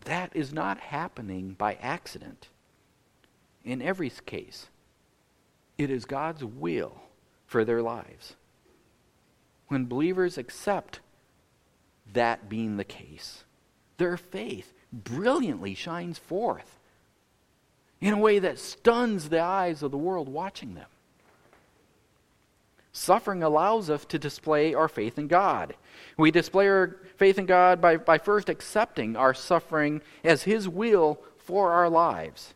That 0.04 0.30
is 0.34 0.52
not 0.52 0.78
happening 0.78 1.56
by 1.58 1.74
accident. 1.80 2.48
In 3.64 3.82
every 3.82 4.10
case, 4.24 4.66
it 5.76 5.90
is 5.90 6.04
God's 6.04 6.44
will 6.44 7.00
for 7.46 7.64
their 7.64 7.82
lives. 7.82 8.34
When 9.68 9.86
believers 9.86 10.38
accept 10.38 11.00
that 12.12 12.48
being 12.48 12.76
the 12.76 12.84
case, 12.84 13.44
their 13.98 14.16
faith 14.16 14.72
brilliantly 14.92 15.74
shines 15.74 16.18
forth 16.18 16.78
in 18.00 18.14
a 18.14 18.18
way 18.18 18.38
that 18.38 18.58
stuns 18.58 19.28
the 19.28 19.40
eyes 19.40 19.82
of 19.82 19.90
the 19.90 19.98
world 19.98 20.28
watching 20.28 20.74
them. 20.74 20.86
Suffering 22.92 23.42
allows 23.42 23.90
us 23.90 24.06
to 24.06 24.18
display 24.18 24.72
our 24.72 24.88
faith 24.88 25.18
in 25.18 25.28
God. 25.28 25.74
We 26.16 26.30
display 26.30 26.66
our 26.66 26.96
faith 27.16 27.38
in 27.38 27.44
God 27.44 27.80
by, 27.80 27.98
by 27.98 28.16
first 28.16 28.48
accepting 28.48 29.16
our 29.16 29.34
suffering 29.34 30.00
as 30.24 30.44
His 30.44 30.66
will 30.66 31.20
for 31.36 31.72
our 31.72 31.90
lives. 31.90 32.54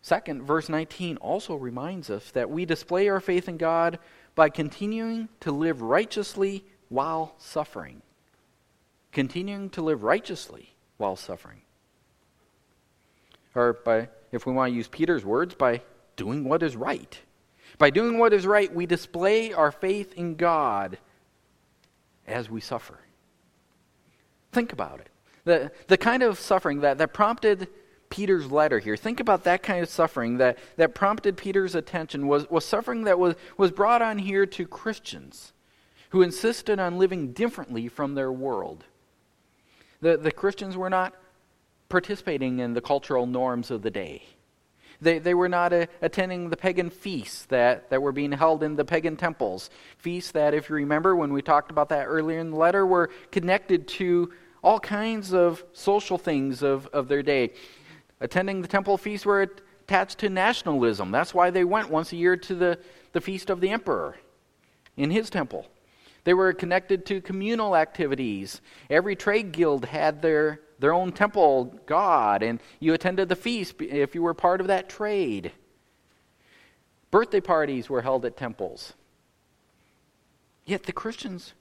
Second, 0.00 0.42
verse 0.42 0.68
19 0.68 1.16
also 1.18 1.54
reminds 1.54 2.10
us 2.10 2.30
that 2.32 2.50
we 2.50 2.64
display 2.64 3.08
our 3.08 3.20
faith 3.20 3.48
in 3.48 3.56
God 3.56 3.98
by 4.34 4.48
continuing 4.48 5.28
to 5.40 5.52
live 5.52 5.82
righteously 5.82 6.64
while 6.88 7.34
suffering. 7.38 8.02
Continuing 9.12 9.70
to 9.70 9.82
live 9.82 10.02
righteously 10.02 10.74
while 10.96 11.16
suffering. 11.16 11.62
Or 13.54 13.74
by, 13.84 14.08
if 14.32 14.46
we 14.46 14.52
want 14.52 14.72
to 14.72 14.76
use 14.76 14.88
Peter's 14.88 15.24
words, 15.24 15.54
by 15.54 15.82
doing 16.16 16.44
what 16.44 16.62
is 16.62 16.76
right. 16.76 17.18
By 17.78 17.90
doing 17.90 18.18
what 18.18 18.32
is 18.32 18.46
right, 18.46 18.72
we 18.72 18.86
display 18.86 19.52
our 19.52 19.70
faith 19.70 20.14
in 20.14 20.34
God 20.34 20.98
as 22.26 22.50
we 22.50 22.60
suffer. 22.60 22.98
Think 24.52 24.72
about 24.72 25.00
it. 25.00 25.08
The, 25.44 25.72
the 25.88 25.98
kind 25.98 26.22
of 26.22 26.38
suffering 26.38 26.80
that, 26.80 26.98
that 26.98 27.12
prompted 27.12 27.68
Peter's 28.10 28.50
letter 28.50 28.78
here. 28.78 28.96
Think 28.96 29.20
about 29.20 29.44
that 29.44 29.62
kind 29.62 29.82
of 29.82 29.88
suffering 29.88 30.38
that, 30.38 30.58
that 30.76 30.94
prompted 30.94 31.36
Peter's 31.36 31.74
attention 31.74 32.26
was, 32.26 32.48
was 32.50 32.64
suffering 32.64 33.04
that 33.04 33.18
was, 33.18 33.34
was 33.56 33.70
brought 33.70 34.02
on 34.02 34.18
here 34.18 34.46
to 34.46 34.66
Christians 34.66 35.52
who 36.10 36.22
insisted 36.22 36.78
on 36.78 36.96
living 36.96 37.32
differently 37.32 37.88
from 37.88 38.14
their 38.14 38.30
world. 38.30 38.84
The, 40.00 40.16
the 40.16 40.30
Christians 40.30 40.76
were 40.76 40.90
not 40.90 41.14
participating 41.88 42.60
in 42.60 42.74
the 42.74 42.80
cultural 42.80 43.26
norms 43.26 43.70
of 43.70 43.82
the 43.82 43.90
day. 43.90 44.22
They, 45.00 45.18
they 45.18 45.34
were 45.34 45.48
not 45.48 45.72
uh, 45.72 45.86
attending 46.00 46.50
the 46.50 46.56
pagan 46.56 46.90
feasts 46.90 47.46
that, 47.46 47.90
that 47.90 48.00
were 48.00 48.12
being 48.12 48.32
held 48.32 48.62
in 48.62 48.76
the 48.76 48.84
pagan 48.84 49.16
temples. 49.16 49.70
Feasts 49.98 50.30
that, 50.32 50.54
if 50.54 50.68
you 50.68 50.76
remember 50.76 51.16
when 51.16 51.32
we 51.32 51.42
talked 51.42 51.70
about 51.70 51.88
that 51.88 52.04
earlier 52.04 52.38
in 52.38 52.50
the 52.50 52.56
letter, 52.56 52.86
were 52.86 53.10
connected 53.30 53.88
to 53.88 54.32
all 54.62 54.80
kinds 54.80 55.34
of 55.34 55.62
social 55.72 56.16
things 56.16 56.62
of, 56.62 56.86
of 56.88 57.08
their 57.08 57.22
day. 57.22 57.52
Attending 58.24 58.62
the 58.62 58.68
temple 58.68 58.96
feasts 58.96 59.26
were 59.26 59.42
attached 59.42 60.16
to 60.20 60.30
nationalism. 60.30 61.10
That's 61.10 61.34
why 61.34 61.50
they 61.50 61.62
went 61.62 61.90
once 61.90 62.10
a 62.10 62.16
year 62.16 62.38
to 62.38 62.54
the, 62.54 62.78
the 63.12 63.20
feast 63.20 63.50
of 63.50 63.60
the 63.60 63.68
emperor 63.68 64.16
in 64.96 65.10
his 65.10 65.28
temple. 65.28 65.66
They 66.24 66.32
were 66.32 66.54
connected 66.54 67.04
to 67.04 67.20
communal 67.20 67.76
activities. 67.76 68.62
Every 68.88 69.14
trade 69.14 69.52
guild 69.52 69.84
had 69.84 70.22
their, 70.22 70.62
their 70.78 70.94
own 70.94 71.12
temple 71.12 71.78
god, 71.84 72.42
and 72.42 72.60
you 72.80 72.94
attended 72.94 73.28
the 73.28 73.36
feast 73.36 73.74
if 73.78 74.14
you 74.14 74.22
were 74.22 74.32
part 74.32 74.62
of 74.62 74.68
that 74.68 74.88
trade. 74.88 75.52
Birthday 77.10 77.42
parties 77.42 77.90
were 77.90 78.00
held 78.00 78.24
at 78.24 78.38
temples. 78.38 78.94
Yet 80.64 80.84
the 80.84 80.92
Christians 80.94 81.52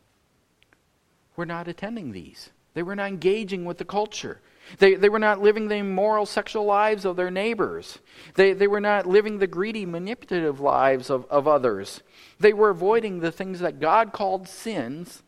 were 1.36 1.46
not 1.46 1.68
attending 1.68 2.14
these, 2.14 2.52
they 2.74 2.84
were 2.84 2.96
not 2.96 3.10
engaging 3.10 3.66
with 3.66 3.80
the 3.80 3.86
culture. 3.86 4.40
They, 4.80 4.96
they 4.96 5.10
were 5.10 5.20
not 5.20 5.42
living 5.42 5.68
the 5.68 5.76
immoral 5.76 6.26
sexual 6.26 6.66
lives 6.66 7.06
of 7.06 7.16
their 7.16 7.32
neighbors. 7.32 8.00
They, 8.36 8.54
they 8.54 8.68
were 8.68 8.82
not 8.82 9.06
living 9.06 9.38
the 9.38 9.48
greedy, 9.48 9.86
manipulative 9.86 10.60
lives 10.60 11.10
of, 11.10 11.26
of 11.30 11.48
others. 11.48 12.02
They 12.40 12.54
were 12.54 12.70
avoiding 12.70 13.20
the 13.20 13.32
things 13.32 13.60
that 13.60 13.80
God 13.80 14.14
called 14.14 14.48
sins. 14.48 15.24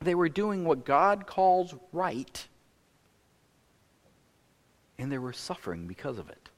They 0.00 0.14
were 0.14 0.28
doing 0.28 0.64
what 0.64 0.84
God 0.84 1.26
calls 1.26 1.74
right. 1.92 2.46
And 4.98 5.12
they 5.12 5.18
were 5.18 5.32
suffering 5.32 5.86
because 5.86 6.18
of 6.18 6.28
it. 6.28 6.48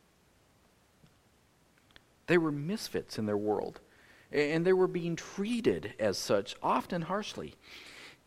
They 2.26 2.38
were 2.38 2.52
misfits 2.52 3.18
in 3.18 3.26
their 3.26 3.36
world. 3.36 3.80
And 4.30 4.64
they 4.64 4.72
were 4.72 4.86
being 4.86 5.16
treated 5.16 5.94
as 5.98 6.16
such, 6.16 6.56
often 6.62 7.02
harshly. 7.02 7.54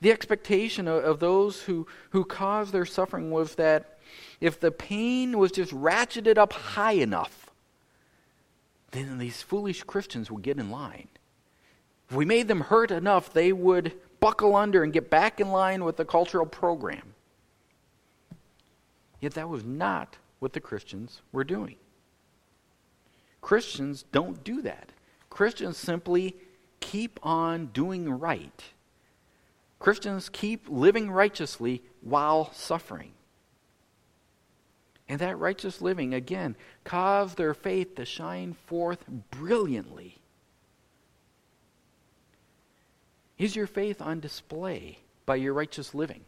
The 0.01 0.11
expectation 0.11 0.87
of, 0.87 1.03
of 1.03 1.19
those 1.19 1.61
who, 1.63 1.87
who 2.11 2.25
caused 2.25 2.71
their 2.73 2.85
suffering 2.85 3.31
was 3.31 3.55
that 3.55 3.99
if 4.39 4.59
the 4.59 4.71
pain 4.71 5.37
was 5.37 5.51
just 5.51 5.71
ratcheted 5.71 6.37
up 6.37 6.53
high 6.53 6.93
enough, 6.93 7.51
then 8.91 9.17
these 9.17 9.41
foolish 9.41 9.83
Christians 9.83 10.29
would 10.31 10.43
get 10.43 10.57
in 10.57 10.69
line. 10.69 11.07
If 12.09 12.15
we 12.15 12.25
made 12.25 12.47
them 12.47 12.61
hurt 12.61 12.91
enough, 12.91 13.33
they 13.33 13.51
would 13.51 13.93
buckle 14.19 14.55
under 14.55 14.83
and 14.83 14.93
get 14.93 15.09
back 15.09 15.39
in 15.39 15.49
line 15.49 15.83
with 15.83 15.97
the 15.97 16.05
cultural 16.05 16.45
program. 16.45 17.13
Yet 19.19 19.33
that 19.33 19.49
was 19.49 19.63
not 19.63 20.17
what 20.39 20.53
the 20.53 20.59
Christians 20.59 21.21
were 21.31 21.43
doing. 21.43 21.77
Christians 23.41 24.03
don't 24.11 24.43
do 24.43 24.61
that. 24.61 24.91
Christians 25.29 25.77
simply 25.77 26.35
keep 26.79 27.19
on 27.23 27.67
doing 27.67 28.09
right. 28.09 28.63
Christians 29.85 30.29
keep 30.29 30.67
living 30.67 31.11
righteously 31.11 31.83
while 32.01 32.51
suffering. 32.53 33.11
And 35.07 35.19
that 35.19 35.37
righteous 35.37 35.79
living, 35.79 36.11
again, 36.11 36.55
caused 36.83 37.37
their 37.37 37.53
faith 37.53 37.93
to 37.93 38.03
shine 38.03 38.55
forth 38.65 39.05
brilliantly. 39.29 40.17
Is 43.37 43.55
your 43.55 43.67
faith 43.67 44.01
on 44.01 44.21
display 44.21 44.97
by 45.27 45.35
your 45.35 45.53
righteous 45.53 45.93
living? 45.93 46.21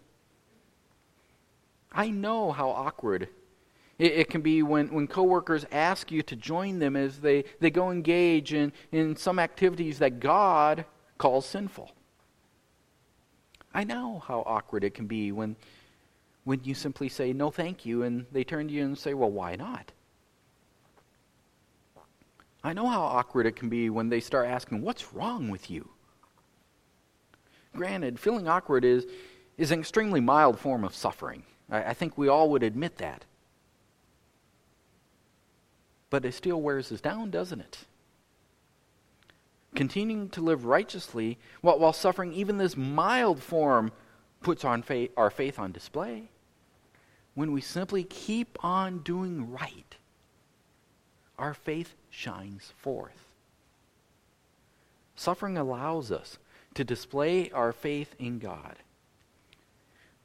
I 1.92 2.12
know 2.12 2.52
how 2.52 2.70
awkward 2.70 3.28
it, 3.98 4.12
it, 4.12 4.30
can 4.30 4.42
be 4.42 4.62
when, 4.62 4.94
when 4.94 5.08
coworkers 5.08 5.66
ask 5.72 6.12
you 6.12 6.22
to 6.22 6.36
join 6.36 6.78
them 6.78 6.96
as 6.96 7.22
they, 7.22 7.44
they 7.60 7.72
go 7.72 7.90
engage 7.90 8.54
in, 8.54 8.72
in 8.92 9.16
some 9.16 9.40
activities 9.40 9.98
that 9.98 10.20
God 10.20 10.86
calls 11.18 11.48
sinful. 11.48 11.92
I 13.78 13.84
know 13.84 14.24
how 14.28 14.42
awkward 14.48 14.84
it 14.84 14.96
can 14.96 15.06
be 15.06 15.32
when, 15.32 15.56
when 16.46 16.62
you 16.64 16.74
simply 16.74 17.10
say, 17.10 17.32
no, 17.32 17.52
thank 17.52 17.86
you, 17.86 18.02
and 18.02 18.26
they 18.32 18.44
turn 18.44 18.68
to 18.70 18.74
you 18.74 18.84
and 18.84 18.98
say, 18.98 19.14
well, 19.14 19.30
why 19.30 19.56
not? 19.56 19.92
I 22.64 22.74
know 22.74 22.88
how 22.88 23.04
awkward 23.04 23.46
it 23.46 23.56
can 23.56 23.70
be 23.70 23.92
when 23.92 24.10
they 24.10 24.20
start 24.20 24.48
asking, 24.48 24.82
what's 24.82 25.14
wrong 25.14 25.50
with 25.50 25.70
you? 25.70 25.90
Granted, 27.76 28.20
feeling 28.20 28.48
awkward 28.48 28.84
is, 28.84 29.06
is 29.60 29.70
an 29.70 29.80
extremely 29.80 30.22
mild 30.22 30.58
form 30.58 30.84
of 30.84 30.96
suffering. 30.96 31.44
I, 31.70 31.84
I 31.84 31.94
think 31.94 32.18
we 32.18 32.28
all 32.28 32.50
would 32.50 32.64
admit 32.64 32.98
that. 32.98 33.26
But 36.10 36.26
it 36.26 36.34
still 36.34 36.60
wears 36.60 36.92
us 36.92 37.00
down, 37.00 37.30
doesn't 37.30 37.62
it? 37.62 37.78
Continuing 39.78 40.30
to 40.30 40.42
live 40.42 40.66
righteously 40.66 41.38
while, 41.62 41.78
while 41.78 41.94
suffering 41.94 42.34
even 42.34 42.58
this 42.58 42.76
mild 42.76 43.44
form 43.44 43.92
puts 44.42 44.66
on 44.66 44.82
faith, 44.82 45.12
our 45.16 45.30
faith 45.30 45.60
on 45.60 45.72
display. 45.72 46.32
When 47.36 47.52
we 47.52 47.62
simply 47.62 48.04
keep 48.04 48.58
on 48.66 49.04
doing 49.04 49.52
right, 49.52 49.96
our 51.38 51.54
faith 51.54 51.94
shines 52.10 52.74
forth. 52.80 53.36
Suffering 55.16 55.60
allows 55.60 56.12
us 56.12 56.40
to 56.74 56.84
display 56.84 57.52
our 57.52 57.72
faith 57.72 58.16
in 58.18 58.40
God. 58.40 58.78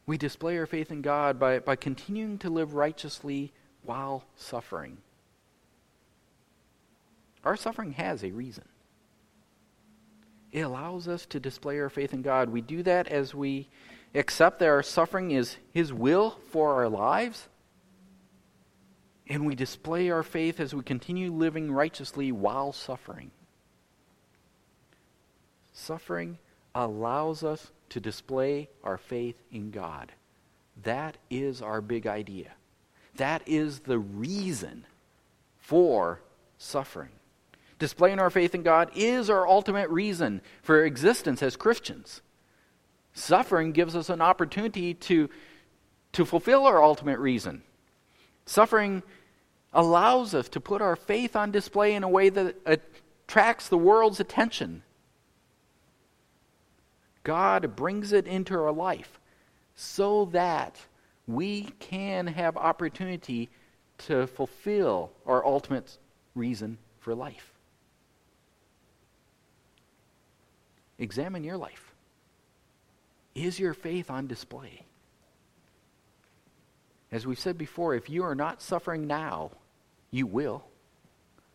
We 0.06 0.16
display 0.16 0.56
our 0.56 0.66
faith 0.66 0.90
in 0.90 1.02
God 1.02 1.38
by, 1.38 1.58
by 1.58 1.76
continuing 1.76 2.38
to 2.38 2.48
live 2.48 2.72
righteously 2.72 3.52
while 3.82 4.24
suffering. 4.34 4.96
Our 7.44 7.58
suffering 7.58 7.92
has 7.92 8.24
a 8.24 8.30
reason. 8.30 8.64
It 10.52 10.60
allows 10.60 11.08
us 11.08 11.24
to 11.26 11.40
display 11.40 11.78
our 11.80 11.88
faith 11.88 12.12
in 12.12 12.20
God. 12.20 12.50
We 12.50 12.60
do 12.60 12.82
that 12.82 13.08
as 13.08 13.34
we 13.34 13.68
accept 14.14 14.58
that 14.58 14.68
our 14.68 14.82
suffering 14.82 15.30
is 15.30 15.56
His 15.72 15.92
will 15.92 16.38
for 16.50 16.74
our 16.74 16.88
lives. 16.88 17.48
And 19.26 19.46
we 19.46 19.54
display 19.54 20.10
our 20.10 20.22
faith 20.22 20.60
as 20.60 20.74
we 20.74 20.82
continue 20.82 21.32
living 21.32 21.72
righteously 21.72 22.32
while 22.32 22.72
suffering. 22.72 23.30
Suffering 25.72 26.36
allows 26.74 27.42
us 27.42 27.70
to 27.88 28.00
display 28.00 28.68
our 28.84 28.98
faith 28.98 29.40
in 29.50 29.70
God. 29.70 30.12
That 30.82 31.16
is 31.30 31.62
our 31.62 31.80
big 31.80 32.06
idea. 32.06 32.52
That 33.16 33.42
is 33.46 33.80
the 33.80 33.98
reason 33.98 34.84
for 35.58 36.20
suffering. 36.58 37.10
Displaying 37.82 38.20
our 38.20 38.30
faith 38.30 38.54
in 38.54 38.62
God 38.62 38.92
is 38.94 39.28
our 39.28 39.44
ultimate 39.44 39.90
reason 39.90 40.40
for 40.62 40.84
existence 40.84 41.42
as 41.42 41.56
Christians. 41.56 42.22
Suffering 43.12 43.72
gives 43.72 43.96
us 43.96 44.08
an 44.08 44.20
opportunity 44.20 44.94
to, 44.94 45.28
to 46.12 46.24
fulfill 46.24 46.64
our 46.64 46.80
ultimate 46.80 47.18
reason. 47.18 47.64
Suffering 48.46 49.02
allows 49.72 50.32
us 50.32 50.48
to 50.50 50.60
put 50.60 50.80
our 50.80 50.94
faith 50.94 51.34
on 51.34 51.50
display 51.50 51.94
in 51.94 52.04
a 52.04 52.08
way 52.08 52.28
that 52.28 52.54
attracts 52.66 53.66
the 53.66 53.78
world's 53.78 54.20
attention 54.20 54.84
God 57.24 57.74
brings 57.74 58.12
it 58.12 58.28
into 58.28 58.54
our 58.54 58.70
life 58.70 59.18
so 59.74 60.26
that 60.26 60.78
we 61.26 61.62
can 61.80 62.28
have 62.28 62.56
opportunity 62.56 63.50
to 64.06 64.28
fulfill 64.28 65.10
our 65.26 65.44
ultimate 65.44 65.98
reason 66.36 66.78
for 67.00 67.12
life. 67.12 67.51
Examine 71.02 71.42
your 71.42 71.56
life. 71.56 71.92
Is 73.34 73.58
your 73.58 73.74
faith 73.74 74.08
on 74.08 74.28
display? 74.28 74.86
As 77.10 77.26
we've 77.26 77.40
said 77.40 77.58
before, 77.58 77.96
if 77.96 78.08
you 78.08 78.22
are 78.22 78.36
not 78.36 78.62
suffering 78.62 79.08
now, 79.08 79.50
you 80.12 80.28
will. 80.28 80.62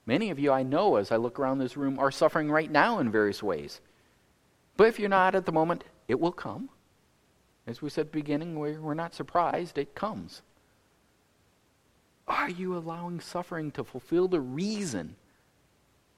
Many 0.06 0.32
of 0.32 0.38
you 0.38 0.52
I 0.52 0.64
know 0.64 0.98
as 0.98 1.14
I 1.14 1.16
look 1.16 1.40
around 1.40 1.60
this 1.60 1.78
room 1.78 1.98
are 1.98 2.12
suffering 2.12 2.52
right 2.52 2.70
now 2.70 3.00
in 3.00 3.10
various 3.10 3.42
ways. 3.42 3.80
But 4.76 4.90
if 4.90 5.00
you're 5.00 5.08
not 5.08 5.34
at 5.34 5.46
the 5.46 5.54
moment, 5.54 5.86
it 6.10 6.20
will 6.20 6.34
come. 6.34 6.68
As 7.66 7.82
we 7.82 7.90
said 7.90 8.08
at 8.08 8.12
the 8.12 8.20
beginning, 8.20 8.60
we're, 8.60 8.82
we're 8.82 8.96
not 8.96 9.16
surprised, 9.16 9.78
it 9.78 9.96
comes. 9.96 10.42
Are 12.28 12.50
you 12.50 12.76
allowing 12.76 13.22
suffering 13.22 13.72
to 13.72 13.86
fulfill 13.86 14.28
the 14.28 14.42
reason 14.42 15.16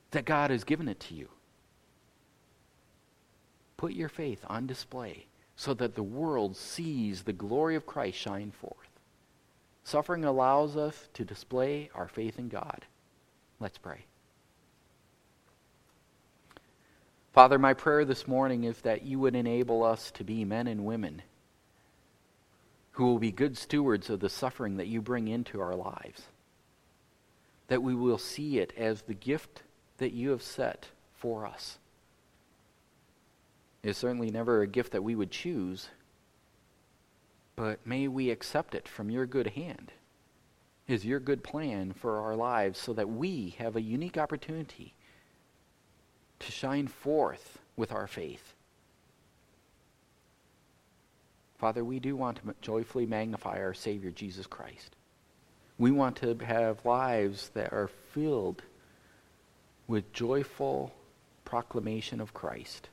that 0.10 0.26
God 0.26 0.50
has 0.50 0.64
given 0.64 0.88
it 0.88 1.00
to 1.02 1.14
you? 1.14 1.30
Put 3.80 3.94
your 3.94 4.10
faith 4.10 4.44
on 4.48 4.68
display 4.68 5.28
so 5.56 5.74
that 5.76 5.96
the 5.96 6.04
world 6.04 6.58
sees 6.58 7.24
the 7.24 7.32
glory 7.32 7.78
of 7.78 7.86
Christ 7.86 8.18
shine 8.18 8.52
forth. 8.52 8.90
Suffering 9.86 10.26
allows 10.26 10.76
us 10.76 11.08
to 11.14 11.24
display 11.24 11.90
our 11.96 12.10
faith 12.10 12.38
in 12.38 12.50
God. 12.50 12.84
Let's 13.58 13.78
pray. 13.78 14.04
Father, 17.32 17.58
my 17.58 17.74
prayer 17.74 18.04
this 18.04 18.28
morning 18.28 18.66
is 18.66 18.82
that 18.82 19.04
you 19.04 19.18
would 19.20 19.34
enable 19.34 19.82
us 19.86 20.12
to 20.12 20.26
be 20.26 20.44
men 20.44 20.68
and 20.68 20.84
women 20.84 21.22
who 22.92 23.06
will 23.06 23.20
be 23.20 23.32
good 23.32 23.58
stewards 23.58 24.10
of 24.10 24.20
the 24.20 24.28
suffering 24.28 24.76
that 24.76 24.88
you 24.88 25.02
bring 25.02 25.30
into 25.30 25.62
our 25.62 25.76
lives. 25.78 26.24
That 27.70 27.82
we 27.82 27.96
will 27.96 28.18
see 28.18 28.60
it 28.60 28.74
as 28.76 29.04
the 29.04 29.14
gift 29.14 29.64
that 30.00 30.12
you 30.12 30.32
have 30.32 30.44
set 30.44 30.88
for 31.14 31.46
us. 31.46 31.78
It's 33.84 34.00
certainly 34.00 34.30
never 34.30 34.62
a 34.62 34.68
gift 34.68 34.92
that 34.92 35.04
we 35.04 35.16
would 35.16 35.32
choose, 35.32 35.90
but 37.56 37.86
may 37.86 38.08
we 38.08 38.30
accept 38.30 38.76
it 38.76 38.88
from 38.88 39.10
your 39.10 39.26
good 39.26 39.48
hand. 39.48 39.94
Is 40.88 41.06
your 41.06 41.20
good 41.20 41.44
plan 41.44 41.94
for 41.94 42.18
our 42.18 42.36
lives 42.36 42.80
so 42.80 42.94
that 42.94 43.10
we 43.10 43.56
have 43.60 43.76
a 43.76 43.82
unique 43.82 44.18
opportunity 44.18 44.96
to 46.40 46.52
shine 46.52 46.88
forth 46.88 47.60
with 47.76 47.92
our 47.92 48.08
faith. 48.08 48.54
Father, 51.58 51.84
we 51.84 52.00
do 52.00 52.16
want 52.16 52.38
to 52.38 52.56
joyfully 52.62 53.06
magnify 53.06 53.60
our 53.60 53.74
Savior, 53.74 54.12
Jesus 54.12 54.48
Christ. 54.48 54.96
We 55.78 55.92
want 55.92 56.18
to 56.18 56.36
have 56.46 56.86
lives 56.86 57.50
that 57.54 57.74
are 57.74 57.90
filled 58.12 58.64
with 59.88 60.14
joyful 60.14 60.94
proclamation 61.44 62.22
of 62.22 62.34
Christ. 62.34 62.90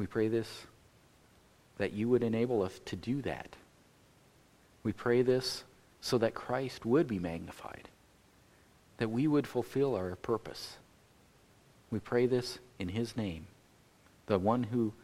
We 0.00 0.06
pray 0.06 0.28
this, 0.28 0.66
that 1.76 1.92
you 1.92 2.08
would 2.08 2.22
enable 2.22 2.62
us 2.62 2.80
to 2.86 2.96
do 2.96 3.20
that. 3.20 3.54
We 4.82 4.94
pray 4.94 5.20
this 5.20 5.64
so 6.00 6.16
that 6.16 6.32
Christ 6.32 6.86
would 6.86 7.06
be 7.06 7.18
magnified 7.18 7.90
that 8.96 9.10
we 9.10 9.26
would 9.26 9.46
fulfill 9.46 9.94
our 9.94 10.16
purpose. 10.16 10.78
We 11.90 11.98
pray 11.98 12.24
this 12.24 12.60
in 12.78 12.88
His 12.88 13.14
name, 13.14 13.46
the 14.24 14.38
one 14.38 14.62
who 14.62 14.94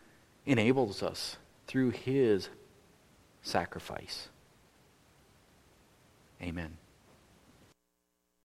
enables 0.47 1.03
us 1.03 1.37
through 1.67 1.91
His 1.91 2.49
sacrifice. 3.43 4.31
Amen. 6.41 6.79